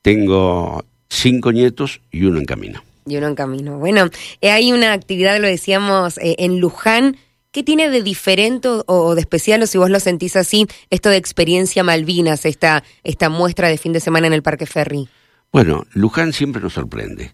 Tengo 0.00 0.84
cinco 1.10 1.52
nietos 1.52 2.00
y 2.10 2.24
uno 2.24 2.38
en 2.38 2.46
camino. 2.46 2.82
Y 3.06 3.16
uno 3.16 3.28
en 3.28 3.34
camino. 3.34 3.78
Bueno, 3.78 4.08
eh, 4.40 4.50
hay 4.50 4.72
una 4.72 4.94
actividad, 4.94 5.38
lo 5.38 5.46
decíamos, 5.46 6.16
eh, 6.18 6.36
en 6.38 6.58
Luján. 6.58 7.18
¿Qué 7.50 7.62
tiene 7.62 7.90
de 7.90 8.02
diferente 8.02 8.68
o 8.86 9.14
de 9.14 9.20
especial, 9.20 9.62
o 9.62 9.66
si 9.66 9.78
vos 9.78 9.88
lo 9.88 10.00
sentís 10.00 10.34
así, 10.34 10.66
esto 10.90 11.10
de 11.10 11.18
experiencia 11.18 11.84
Malvinas, 11.84 12.46
esta, 12.46 12.82
esta 13.04 13.28
muestra 13.28 13.68
de 13.68 13.78
fin 13.78 13.92
de 13.92 14.00
semana 14.00 14.26
en 14.26 14.32
el 14.32 14.42
Parque 14.42 14.66
Ferry? 14.66 15.08
Bueno, 15.54 15.86
Luján 15.92 16.32
siempre 16.32 16.60
nos 16.60 16.72
sorprende. 16.72 17.30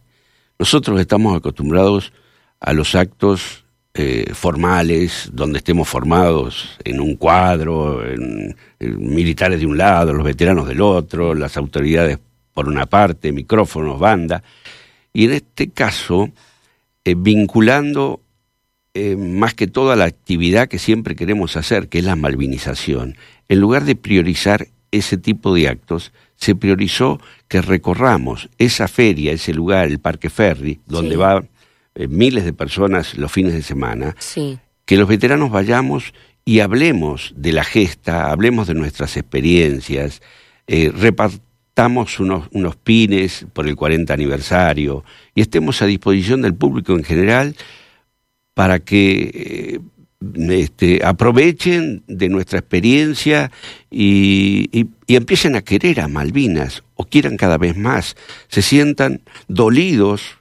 Nosotros 0.59 1.01
estamos 1.01 1.35
acostumbrados 1.35 2.13
a 2.61 2.75
los 2.75 2.95
actos 2.95 3.65
eh, 3.95 4.33
formales, 4.35 5.31
donde 5.33 5.57
estemos 5.57 5.89
formados 5.89 6.77
en 6.85 7.01
un 7.01 7.17
cuadro, 7.17 8.07
en, 8.07 8.55
militares 8.79 9.61
de 9.61 9.65
un 9.65 9.79
lado, 9.79 10.13
los 10.13 10.23
veteranos 10.23 10.69
del 10.69 10.83
otro, 10.83 11.35
las 11.35 11.57
autoridades 11.57 12.19
por 12.53 12.69
una 12.69 12.85
parte, 12.85 13.33
micrófonos, 13.33 13.99
banda, 13.99 14.43
y 15.15 15.25
en 15.25 15.33
este 15.33 15.71
caso, 15.71 16.29
eh, 17.07 17.15
vinculando 17.17 18.21
eh, 18.93 19.17
más 19.17 19.55
que 19.55 19.67
toda 19.67 19.97
la 19.97 20.05
actividad 20.05 20.69
que 20.69 20.79
siempre 20.79 21.17
queremos 21.17 21.57
hacer, 21.57 21.89
que 21.89 22.01
es 22.01 22.05
la 22.05 22.17
malvinización, 22.17 23.17
en 23.49 23.61
lugar 23.61 23.87
de 23.87 23.97
priorizar 23.97 24.67
ese 24.91 25.17
tipo 25.17 25.55
de 25.55 25.69
actos, 25.69 26.13
se 26.41 26.55
priorizó 26.55 27.21
que 27.49 27.61
recorramos 27.61 28.49
esa 28.59 28.89
feria, 28.89 29.33
ese 29.33 29.53
lugar, 29.53 29.89
el 29.89 30.01
Parque 30.01 30.31
Ferry, 30.31 30.81
donde 30.87 31.17
van 31.17 31.51
eh, 31.95 32.09
miles 32.09 32.45
de 32.45 32.55
personas 32.55 33.17
los 33.19 33.31
fines 33.31 33.53
de 33.53 33.63
semana, 33.63 34.17
que 34.87 34.97
los 34.97 35.09
veteranos 35.09 35.51
vayamos 35.51 36.15
y 36.45 36.61
hablemos 36.61 37.35
de 37.37 37.53
la 37.53 37.63
gesta, 37.63 38.31
hablemos 38.31 38.67
de 38.67 38.75
nuestras 38.75 39.17
experiencias, 39.19 40.23
eh, 40.67 40.91
repartamos 40.91 42.19
unos, 42.19 42.49
unos 42.53 42.75
pines 42.77 43.47
por 43.53 43.69
el 43.69 43.77
40 43.77 44.13
aniversario 44.13 45.05
y 45.35 45.43
estemos 45.43 45.83
a 45.83 45.87
disposición 45.87 46.41
del 46.41 46.55
público 46.55 46.95
en 46.95 47.05
general 47.05 47.55
para 48.55 48.79
que 48.79 49.31
eh, 49.35 49.81
este, 50.21 51.01
aprovechen 51.05 52.03
de 52.07 52.29
nuestra 52.29 52.59
experiencia 52.59 53.51
y, 53.91 54.89
empiecen 55.09 55.57
a 55.57 55.63
querer 55.63 56.01
a 56.01 56.09
Malvinas 56.09 56.85
o 56.95 57.05
quieran 57.05 57.37
cada 57.37 57.59
vez 57.59 57.77
más, 57.77 58.17
se 58.49 58.63
sientan 58.63 59.23
dolidos, 59.49 60.39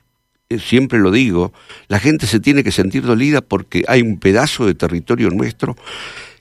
eh, 0.49 0.59
siempre 0.59 0.99
lo 0.99 1.11
digo, 1.11 1.53
la 1.87 1.99
gente 1.99 2.27
se 2.27 2.39
tiene 2.39 2.63
que 2.63 2.71
sentir 2.71 3.03
dolida 3.03 3.41
porque 3.41 3.83
hay 3.87 4.01
un 4.01 4.19
pedazo 4.19 4.65
de 4.65 4.75
territorio 4.75 5.29
nuestro 5.29 5.75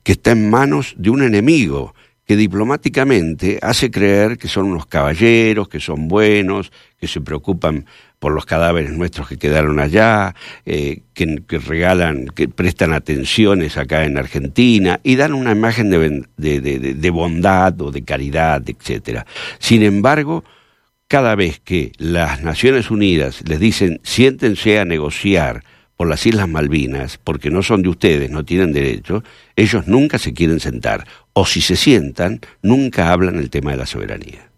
que 0.03 0.13
está 0.13 0.33
en 0.33 0.51
manos 0.51 0.95
de 0.99 1.11
un 1.11 1.23
enemigo 1.23 1.95
que 2.29 2.37
diplomáticamente 2.37 3.59
hace 3.63 3.91
creer 3.91 4.37
que 4.37 4.49
son 4.49 4.67
unos 4.67 4.85
caballeros, 4.85 5.67
que 5.67 5.81
son 5.81 6.09
buenos, 6.09 6.71
que 7.01 7.09
se 7.09 7.23
preocupan 7.23 7.87
por 8.19 8.33
los 8.33 8.45
cadáveres 8.45 8.93
nuestros 8.93 9.29
que 9.29 9.39
quedaron 9.39 9.81
allá, 9.81 10.35
eh, 10.67 11.01
que, 11.15 11.41
regalan, 11.59 12.27
que 12.27 12.47
prestan 12.47 12.93
atenciones 12.93 13.79
acá 13.79 14.05
en 14.05 14.19
Argentina 14.19 15.01
y 15.03 15.17
dan 15.17 15.33
una 15.33 15.53
imagen 15.53 15.89
de, 15.89 16.27
de, 16.37 17.11
bondad 17.11 17.81
o 17.81 17.91
de 17.91 18.05
caridad, 18.05 18.63
etcétera. 18.69 19.25
Sin 19.59 19.83
embargo, 19.83 20.45
cada 21.07 21.35
vez 21.35 21.61
que 21.61 21.93
las 21.97 22.43
Naciones 22.43 22.91
Unidas 22.91 23.43
les 23.49 23.59
dicen 23.59 24.01
siéntense 24.03 24.79
a 24.79 24.85
negociar 24.85 25.65
por 25.99 26.09
las 26.09 26.25
Islas 26.27 26.49
Malvinas, 26.49 27.19
porque 27.19 27.51
no 27.51 27.65
son 27.65 27.83
de 27.83 27.89
ustedes, 27.89 28.31
no 28.31 28.45
tienen 28.45 28.73
derecho, 28.73 29.25
ellos 29.57 29.89
nunca 29.89 30.19
se 30.19 30.33
quieren 30.33 30.61
sentar, 30.61 31.05
o 31.39 31.47
si 31.47 31.61
se 31.61 31.77
sientan, 31.77 32.41
nunca 32.63 33.13
hablan 33.13 33.37
el 33.37 33.49
tema 33.49 33.71
de 33.71 33.77
la 33.77 33.87
soberanía. 33.87 34.51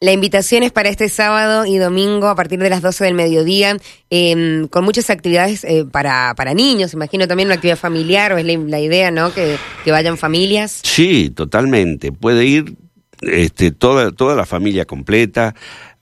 La 0.00 0.12
invitación 0.12 0.62
es 0.62 0.70
para 0.70 0.90
este 0.90 1.08
sábado 1.08 1.64
y 1.64 1.78
domingo 1.78 2.28
a 2.28 2.34
partir 2.34 2.58
de 2.58 2.68
las 2.68 2.82
12 2.82 3.04
del 3.04 3.14
mediodía, 3.14 3.78
em, 4.10 4.68
con 4.68 4.84
muchas 4.84 5.08
actividades 5.08 5.64
eh, 5.64 5.86
para, 5.90 6.34
para 6.36 6.52
niños. 6.52 6.92
Imagino 6.92 7.26
también 7.26 7.48
una 7.48 7.54
actividad 7.54 7.78
familiar, 7.78 8.34
o 8.34 8.36
es 8.36 8.44
la, 8.44 8.80
idea, 8.80 9.10
¿no? 9.10 9.32
Que, 9.32 9.56
vayan 9.86 10.18
familias. 10.18 10.80
Sí, 10.82 11.30
totalmente. 11.30 12.12
Puede 12.12 12.44
ir 12.44 12.76
este, 13.22 13.70
toda, 13.70 14.12
toda 14.12 14.36
la 14.36 14.44
familia 14.44 14.84
completa. 14.84 15.54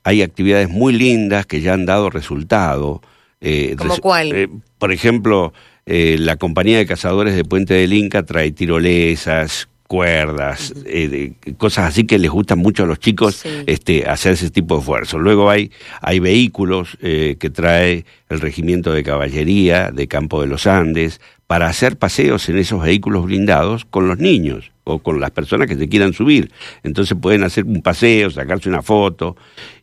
Hay 0.03 0.21
actividades 0.21 0.67
muy 0.67 0.91
lindas 0.91 1.45
que 1.45 1.61
ya 1.61 1.73
han 1.73 1.85
dado 1.85 2.09
resultado. 2.09 3.01
Eh, 3.39 3.77
¿Como 3.77 3.95
cuál? 3.99 4.33
Eh, 4.33 4.49
por 4.77 4.91
ejemplo, 4.91 5.53
la 5.85 6.37
compañía 6.37 6.77
de 6.77 6.85
cazadores 6.85 7.35
de 7.35 7.45
Puente 7.45 7.75
del 7.75 7.93
Inca 7.93 8.23
trae 8.23 8.51
tirolesas, 8.51 9.69
cuerdas, 9.87 10.73
eh, 10.85 11.33
cosas 11.57 11.85
así 11.89 12.05
que 12.05 12.17
les 12.17 12.31
gustan 12.31 12.59
mucho 12.59 12.83
a 12.83 12.87
los 12.87 12.99
chicos 12.99 13.43
este, 13.67 14.07
hacer 14.07 14.33
ese 14.33 14.49
tipo 14.49 14.75
de 14.75 14.79
esfuerzo. 14.79 15.19
Luego 15.19 15.49
hay, 15.49 15.71
hay 16.01 16.19
vehículos 16.19 16.97
eh, 17.01 17.37
que 17.39 17.49
trae 17.49 18.05
el 18.29 18.39
Regimiento 18.41 18.91
de 18.91 19.03
Caballería 19.03 19.91
de 19.91 20.07
Campo 20.07 20.41
de 20.41 20.47
los 20.47 20.65
Andes 20.65 21.21
para 21.47 21.67
hacer 21.67 21.97
paseos 21.97 22.49
en 22.49 22.57
esos 22.57 22.81
vehículos 22.81 23.25
blindados 23.25 23.85
con 23.85 24.07
los 24.07 24.17
niños 24.17 24.71
o 24.83 24.99
con 24.99 25.19
las 25.19 25.31
personas 25.31 25.67
que 25.67 25.75
se 25.75 25.87
quieran 25.87 26.13
subir. 26.13 26.51
Entonces 26.83 27.15
pueden 27.19 27.43
hacer 27.43 27.65
un 27.65 27.81
paseo, 27.81 28.31
sacarse 28.31 28.69
una 28.69 28.81
foto 28.81 29.35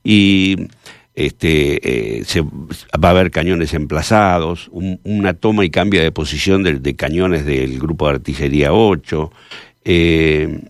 y 0.02 0.56
este, 1.14 2.18
eh, 2.18 2.24
se, 2.24 2.40
va 2.42 3.08
a 3.08 3.10
haber 3.10 3.30
cañones 3.30 3.74
emplazados, 3.74 4.70
una 4.72 5.34
toma 5.34 5.64
y 5.64 5.70
cambio 5.70 6.02
de 6.02 6.12
posición 6.12 6.62
de, 6.62 6.78
de, 6.78 6.96
cañones 6.96 7.44
del 7.44 7.78
grupo 7.78 8.08
de 8.08 8.14
artillería 8.14 8.72
8, 8.72 9.30
eh, 9.84 10.60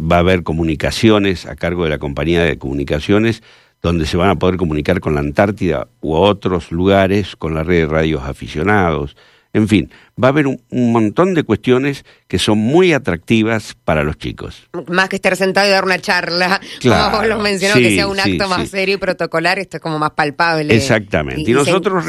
va 0.00 0.16
a 0.16 0.20
haber 0.20 0.42
comunicaciones 0.42 1.46
a 1.46 1.56
cargo 1.56 1.84
de 1.84 1.90
la 1.90 1.98
compañía 1.98 2.42
de 2.42 2.58
comunicaciones 2.58 3.42
donde 3.82 4.06
se 4.06 4.16
van 4.16 4.30
a 4.30 4.38
poder 4.38 4.56
comunicar 4.56 5.00
con 5.00 5.14
la 5.14 5.20
Antártida 5.20 5.88
u 6.00 6.14
otros 6.14 6.70
lugares 6.70 7.34
con 7.34 7.54
la 7.54 7.64
red 7.64 7.80
de 7.80 7.86
radios 7.86 8.22
aficionados. 8.22 9.16
En 9.54 9.68
fin, 9.68 9.90
va 10.22 10.28
a 10.28 10.30
haber 10.30 10.46
un, 10.46 10.58
montón 10.70 11.34
de 11.34 11.42
cuestiones 11.42 12.04
que 12.26 12.38
son 12.38 12.56
muy 12.56 12.94
atractivas 12.94 13.76
para 13.84 14.02
los 14.02 14.16
chicos. 14.16 14.68
Más 14.88 15.10
que 15.10 15.16
estar 15.16 15.36
sentado 15.36 15.66
y 15.68 15.70
dar 15.70 15.84
una 15.84 15.98
charla, 15.98 16.58
como 16.82 17.10
vos 17.12 17.26
lo 17.26 17.38
mencionó, 17.38 17.74
que 17.74 17.94
sea 17.94 18.06
un 18.06 18.18
acto 18.18 18.48
más 18.48 18.70
serio 18.70 18.94
y 18.94 18.98
protocolar, 18.98 19.58
esto 19.58 19.76
es 19.76 19.82
como 19.82 19.98
más 19.98 20.12
palpable. 20.12 20.74
Exactamente. 20.74 21.50
Y, 21.50 21.52
nosotros 21.52 22.04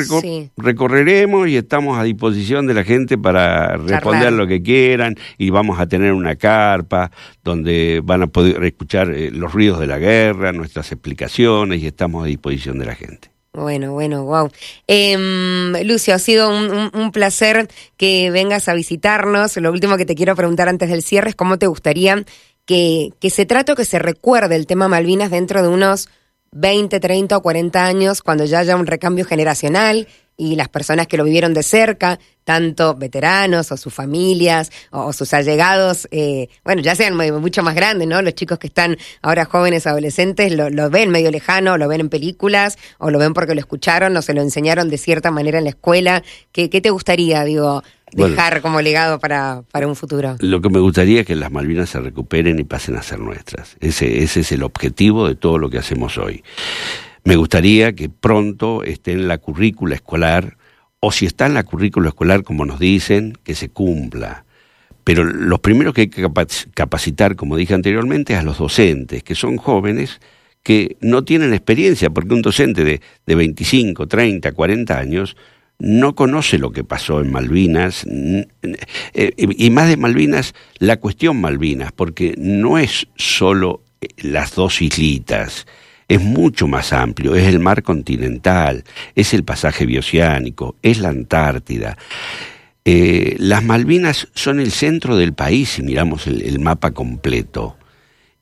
recorreremos 0.55 1.49
y 1.49 1.57
estamos 1.57 1.99
a 1.99 2.03
disposición 2.03 2.65
de 2.65 2.75
la 2.75 2.85
gente 2.85 3.17
para 3.17 3.75
responder 3.75 4.31
lo 4.31 4.47
que 4.47 4.61
quieran 4.61 5.15
y 5.37 5.49
vamos 5.49 5.79
a 5.79 5.87
tener 5.87 6.13
una 6.13 6.37
carpa 6.37 7.11
donde 7.43 8.01
van 8.03 8.23
a 8.23 8.27
poder 8.27 8.63
escuchar 8.63 9.11
eh, 9.11 9.31
los 9.31 9.51
ruidos 9.51 9.79
de 9.81 9.87
la 9.87 9.97
guerra, 9.97 10.53
nuestras 10.53 10.91
explicaciones 10.93 11.81
y 11.81 11.87
estamos 11.87 12.23
a 12.23 12.27
disposición 12.27 12.79
de 12.79 12.85
la 12.85 12.95
gente. 12.95 13.32
Bueno, 13.55 13.93
bueno, 13.93 14.23
wow. 14.23 14.49
Em, 14.87 15.73
Lucio, 15.85 16.15
ha 16.15 16.19
sido 16.19 16.49
un, 16.49 17.11
placer 17.11 17.67
que 17.97 18.31
vengas 18.31 18.67
a 18.67 18.73
visitarnos. 18.73 19.57
Lo 19.57 19.71
último 19.71 19.95
que 19.95 20.07
te 20.07 20.15
quiero 20.15 20.35
preguntar 20.35 20.69
antes 20.69 20.89
del 20.89 21.03
cierre 21.03 21.29
es 21.29 21.35
cómo 21.35 21.59
te 21.59 21.67
gustaría 21.67 22.23
que, 22.65 23.09
que 23.19 23.29
se 23.29 23.45
trate 23.45 23.73
o 23.73 23.75
que 23.75 23.85
se 23.85 23.99
recuerde 23.99 24.55
el 24.55 24.65
tema 24.65 24.87
Malvinas 24.87 25.29
dentro 25.29 25.61
de 25.61 25.67
unos 25.67 26.09
20, 26.51 26.99
30 26.99 27.37
o 27.37 27.41
40 27.43 27.85
años, 27.85 28.23
cuando 28.23 28.45
ya 28.45 28.59
haya 28.59 28.75
un 28.75 28.87
recambio 28.87 29.23
generacional 29.23 30.07
y 30.37 30.55
las 30.55 30.69
personas 30.69 31.07
que 31.07 31.17
lo 31.17 31.23
vivieron 31.23 31.53
de 31.53 31.63
cerca, 31.63 32.19
tanto 32.43 32.95
veteranos 32.95 33.71
o 33.71 33.77
sus 33.77 33.93
familias 33.93 34.71
o, 34.91 35.13
sus 35.13 35.33
allegados, 35.33 36.07
eh, 36.11 36.49
bueno, 36.63 36.81
ya 36.81 36.95
sean 36.95 37.15
mucho 37.15 37.63
más 37.63 37.75
grandes, 37.75 38.07
¿no? 38.07 38.21
Los 38.21 38.35
chicos 38.35 38.59
que 38.59 38.67
están 38.67 38.97
ahora 39.21 39.45
jóvenes, 39.45 39.87
adolescentes, 39.87 40.53
lo, 40.53 40.89
ven 40.89 41.09
medio 41.09 41.31
lejano, 41.31 41.77
lo 41.77 41.87
ven 41.87 42.01
en 42.01 42.09
películas 42.09 42.77
o 42.97 43.11
lo 43.11 43.19
ven 43.19 43.33
porque 43.33 43.55
lo 43.55 43.59
escucharon 43.59 44.15
o 44.17 44.21
se 44.21 44.33
lo 44.33 44.41
enseñaron 44.41 44.89
de 44.89 44.97
cierta 44.97 45.31
manera 45.31 45.57
en 45.59 45.65
la 45.65 45.69
escuela. 45.71 46.23
¿Qué, 46.51 46.69
qué 46.69 46.81
te 46.81 46.89
gustaría, 46.89 47.43
digo, 47.43 47.83
dejar 48.11 48.61
como 48.61 48.81
legado 48.81 49.19
para, 49.19 49.63
para 49.71 49.87
un 49.87 49.95
futuro? 49.95 50.35
Lo 50.39 50.61
que 50.61 50.69
me 50.69 50.79
gustaría 50.79 51.21
es 51.21 51.25
que 51.25 51.35
las 51.35 51.51
Malvinas 51.51 51.89
se 51.89 51.99
recuperen 51.99 52.59
y 52.59 52.63
pasen 52.63 52.95
a 52.95 53.03
ser 53.03 53.19
nuestras. 53.19 53.77
Ese, 53.79 54.23
ese 54.23 54.41
es 54.41 54.51
el 54.51 54.63
objetivo 54.63 55.27
de 55.27 55.35
todo 55.35 55.57
lo 55.57 55.69
que 55.69 55.77
hacemos 55.77 56.17
hoy. 56.17 56.43
Me 57.23 57.35
gustaría 57.35 57.93
que 57.93 58.09
pronto 58.09 58.83
esté 58.83 59.13
en 59.13 59.27
la 59.27 59.37
currícula 59.37 59.95
escolar, 59.95 60.57
o 60.99 61.11
si 61.11 61.25
está 61.25 61.45
en 61.45 61.53
la 61.53 61.63
currícula 61.63 62.09
escolar, 62.09 62.43
como 62.43 62.65
nos 62.65 62.79
dicen, 62.79 63.37
que 63.43 63.55
se 63.55 63.69
cumpla. 63.69 64.45
Pero 65.03 65.23
los 65.23 65.59
primeros 65.59 65.93
que 65.93 66.01
hay 66.01 66.07
que 66.07 66.27
capacitar, 66.73 67.35
como 67.35 67.57
dije 67.57 67.73
anteriormente, 67.73 68.33
es 68.33 68.39
a 68.39 68.43
los 68.43 68.57
docentes, 68.57 69.23
que 69.23 69.35
son 69.35 69.57
jóvenes 69.57 70.19
que 70.63 70.95
no 71.01 71.25
tienen 71.25 71.53
experiencia, 71.53 72.09
porque 72.09 72.33
un 72.33 72.41
docente 72.41 72.85
de, 72.85 73.01
de 73.25 73.35
25, 73.35 74.07
30, 74.07 74.53
40 74.53 74.97
años 74.97 75.35
no 75.79 76.15
conoce 76.15 76.57
lo 76.57 76.71
que 76.71 76.85
pasó 76.85 77.19
en 77.19 77.31
Malvinas, 77.31 78.05
eh, 78.05 79.33
y 79.37 79.69
más 79.69 79.89
de 79.89 79.97
Malvinas, 79.97 80.55
la 80.79 80.97
cuestión 80.97 81.41
Malvinas, 81.41 81.91
porque 81.91 82.35
no 82.37 82.77
es 82.77 83.07
solo 83.15 83.81
las 84.17 84.55
dos 84.55 84.81
islitas. 84.81 85.65
Es 86.07 86.21
mucho 86.21 86.67
más 86.67 86.93
amplio, 86.93 87.35
es 87.35 87.47
el 87.47 87.59
mar 87.59 87.83
continental, 87.83 88.83
es 89.15 89.33
el 89.33 89.43
pasaje 89.43 89.85
bioceánico, 89.85 90.75
es 90.81 90.99
la 90.99 91.09
Antártida. 91.09 91.97
Eh, 92.85 93.37
las 93.39 93.63
Malvinas 93.63 94.27
son 94.33 94.59
el 94.59 94.71
centro 94.71 95.15
del 95.15 95.33
país 95.33 95.69
si 95.69 95.83
miramos 95.83 96.27
el, 96.27 96.59
mapa 96.59 96.91
completo. 96.91 97.77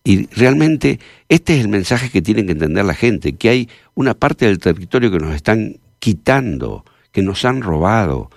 Y 0.04 0.26
realmente 0.28 1.00
este 1.30 1.56
es 1.56 1.62
el 1.62 1.68
mensaje 1.68 2.10
que 2.10 2.24
tienen 2.24 2.48
que 2.48 2.54
entender 2.54 2.84
la 2.86 2.96
gente, 2.96 3.34
que 3.34 3.50
hay 3.50 3.70
una 3.94 4.16
parte 4.16 4.48
del 4.48 4.58
territorio 4.58 5.12
que 5.12 5.20
nos 5.20 5.36
están 5.36 5.78
quitando, 6.00 6.86
que 7.12 7.22
nos 7.22 7.46
han 7.46 7.62
robado. 7.62 8.32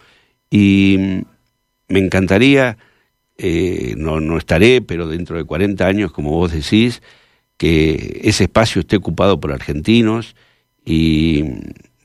Y 0.50 0.96
mm, 0.98 1.22
me 1.88 2.00
encantaría, 2.00 2.76
eh, 3.38 3.94
no, 3.96 4.20
no 4.20 4.36
estaré, 4.36 4.82
pero 4.82 5.08
dentro 5.08 5.38
de 5.38 5.44
40 5.44 5.86
años, 5.86 6.12
como 6.12 6.30
vos 6.30 6.52
decís, 6.52 7.00
que 7.64 8.20
ese 8.24 8.44
espacio 8.44 8.80
esté 8.80 8.96
ocupado 8.96 9.40
por 9.40 9.50
argentinos 9.50 10.36
y, 10.84 11.44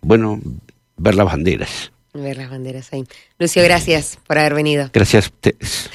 bueno, 0.01 0.39
ver 0.95 1.15
las 1.15 1.25
banderas 1.25 1.91
ver 2.13 2.37
las 2.37 2.49
banderas 2.49 2.91
ahí. 2.91 3.03
Lucio, 3.37 3.63
gracias 3.63 4.17
por 4.25 4.37
haber 4.37 4.53
venido. 4.55 4.89
Gracias 4.93 5.25
a 5.25 5.27
ustedes. 5.27 5.89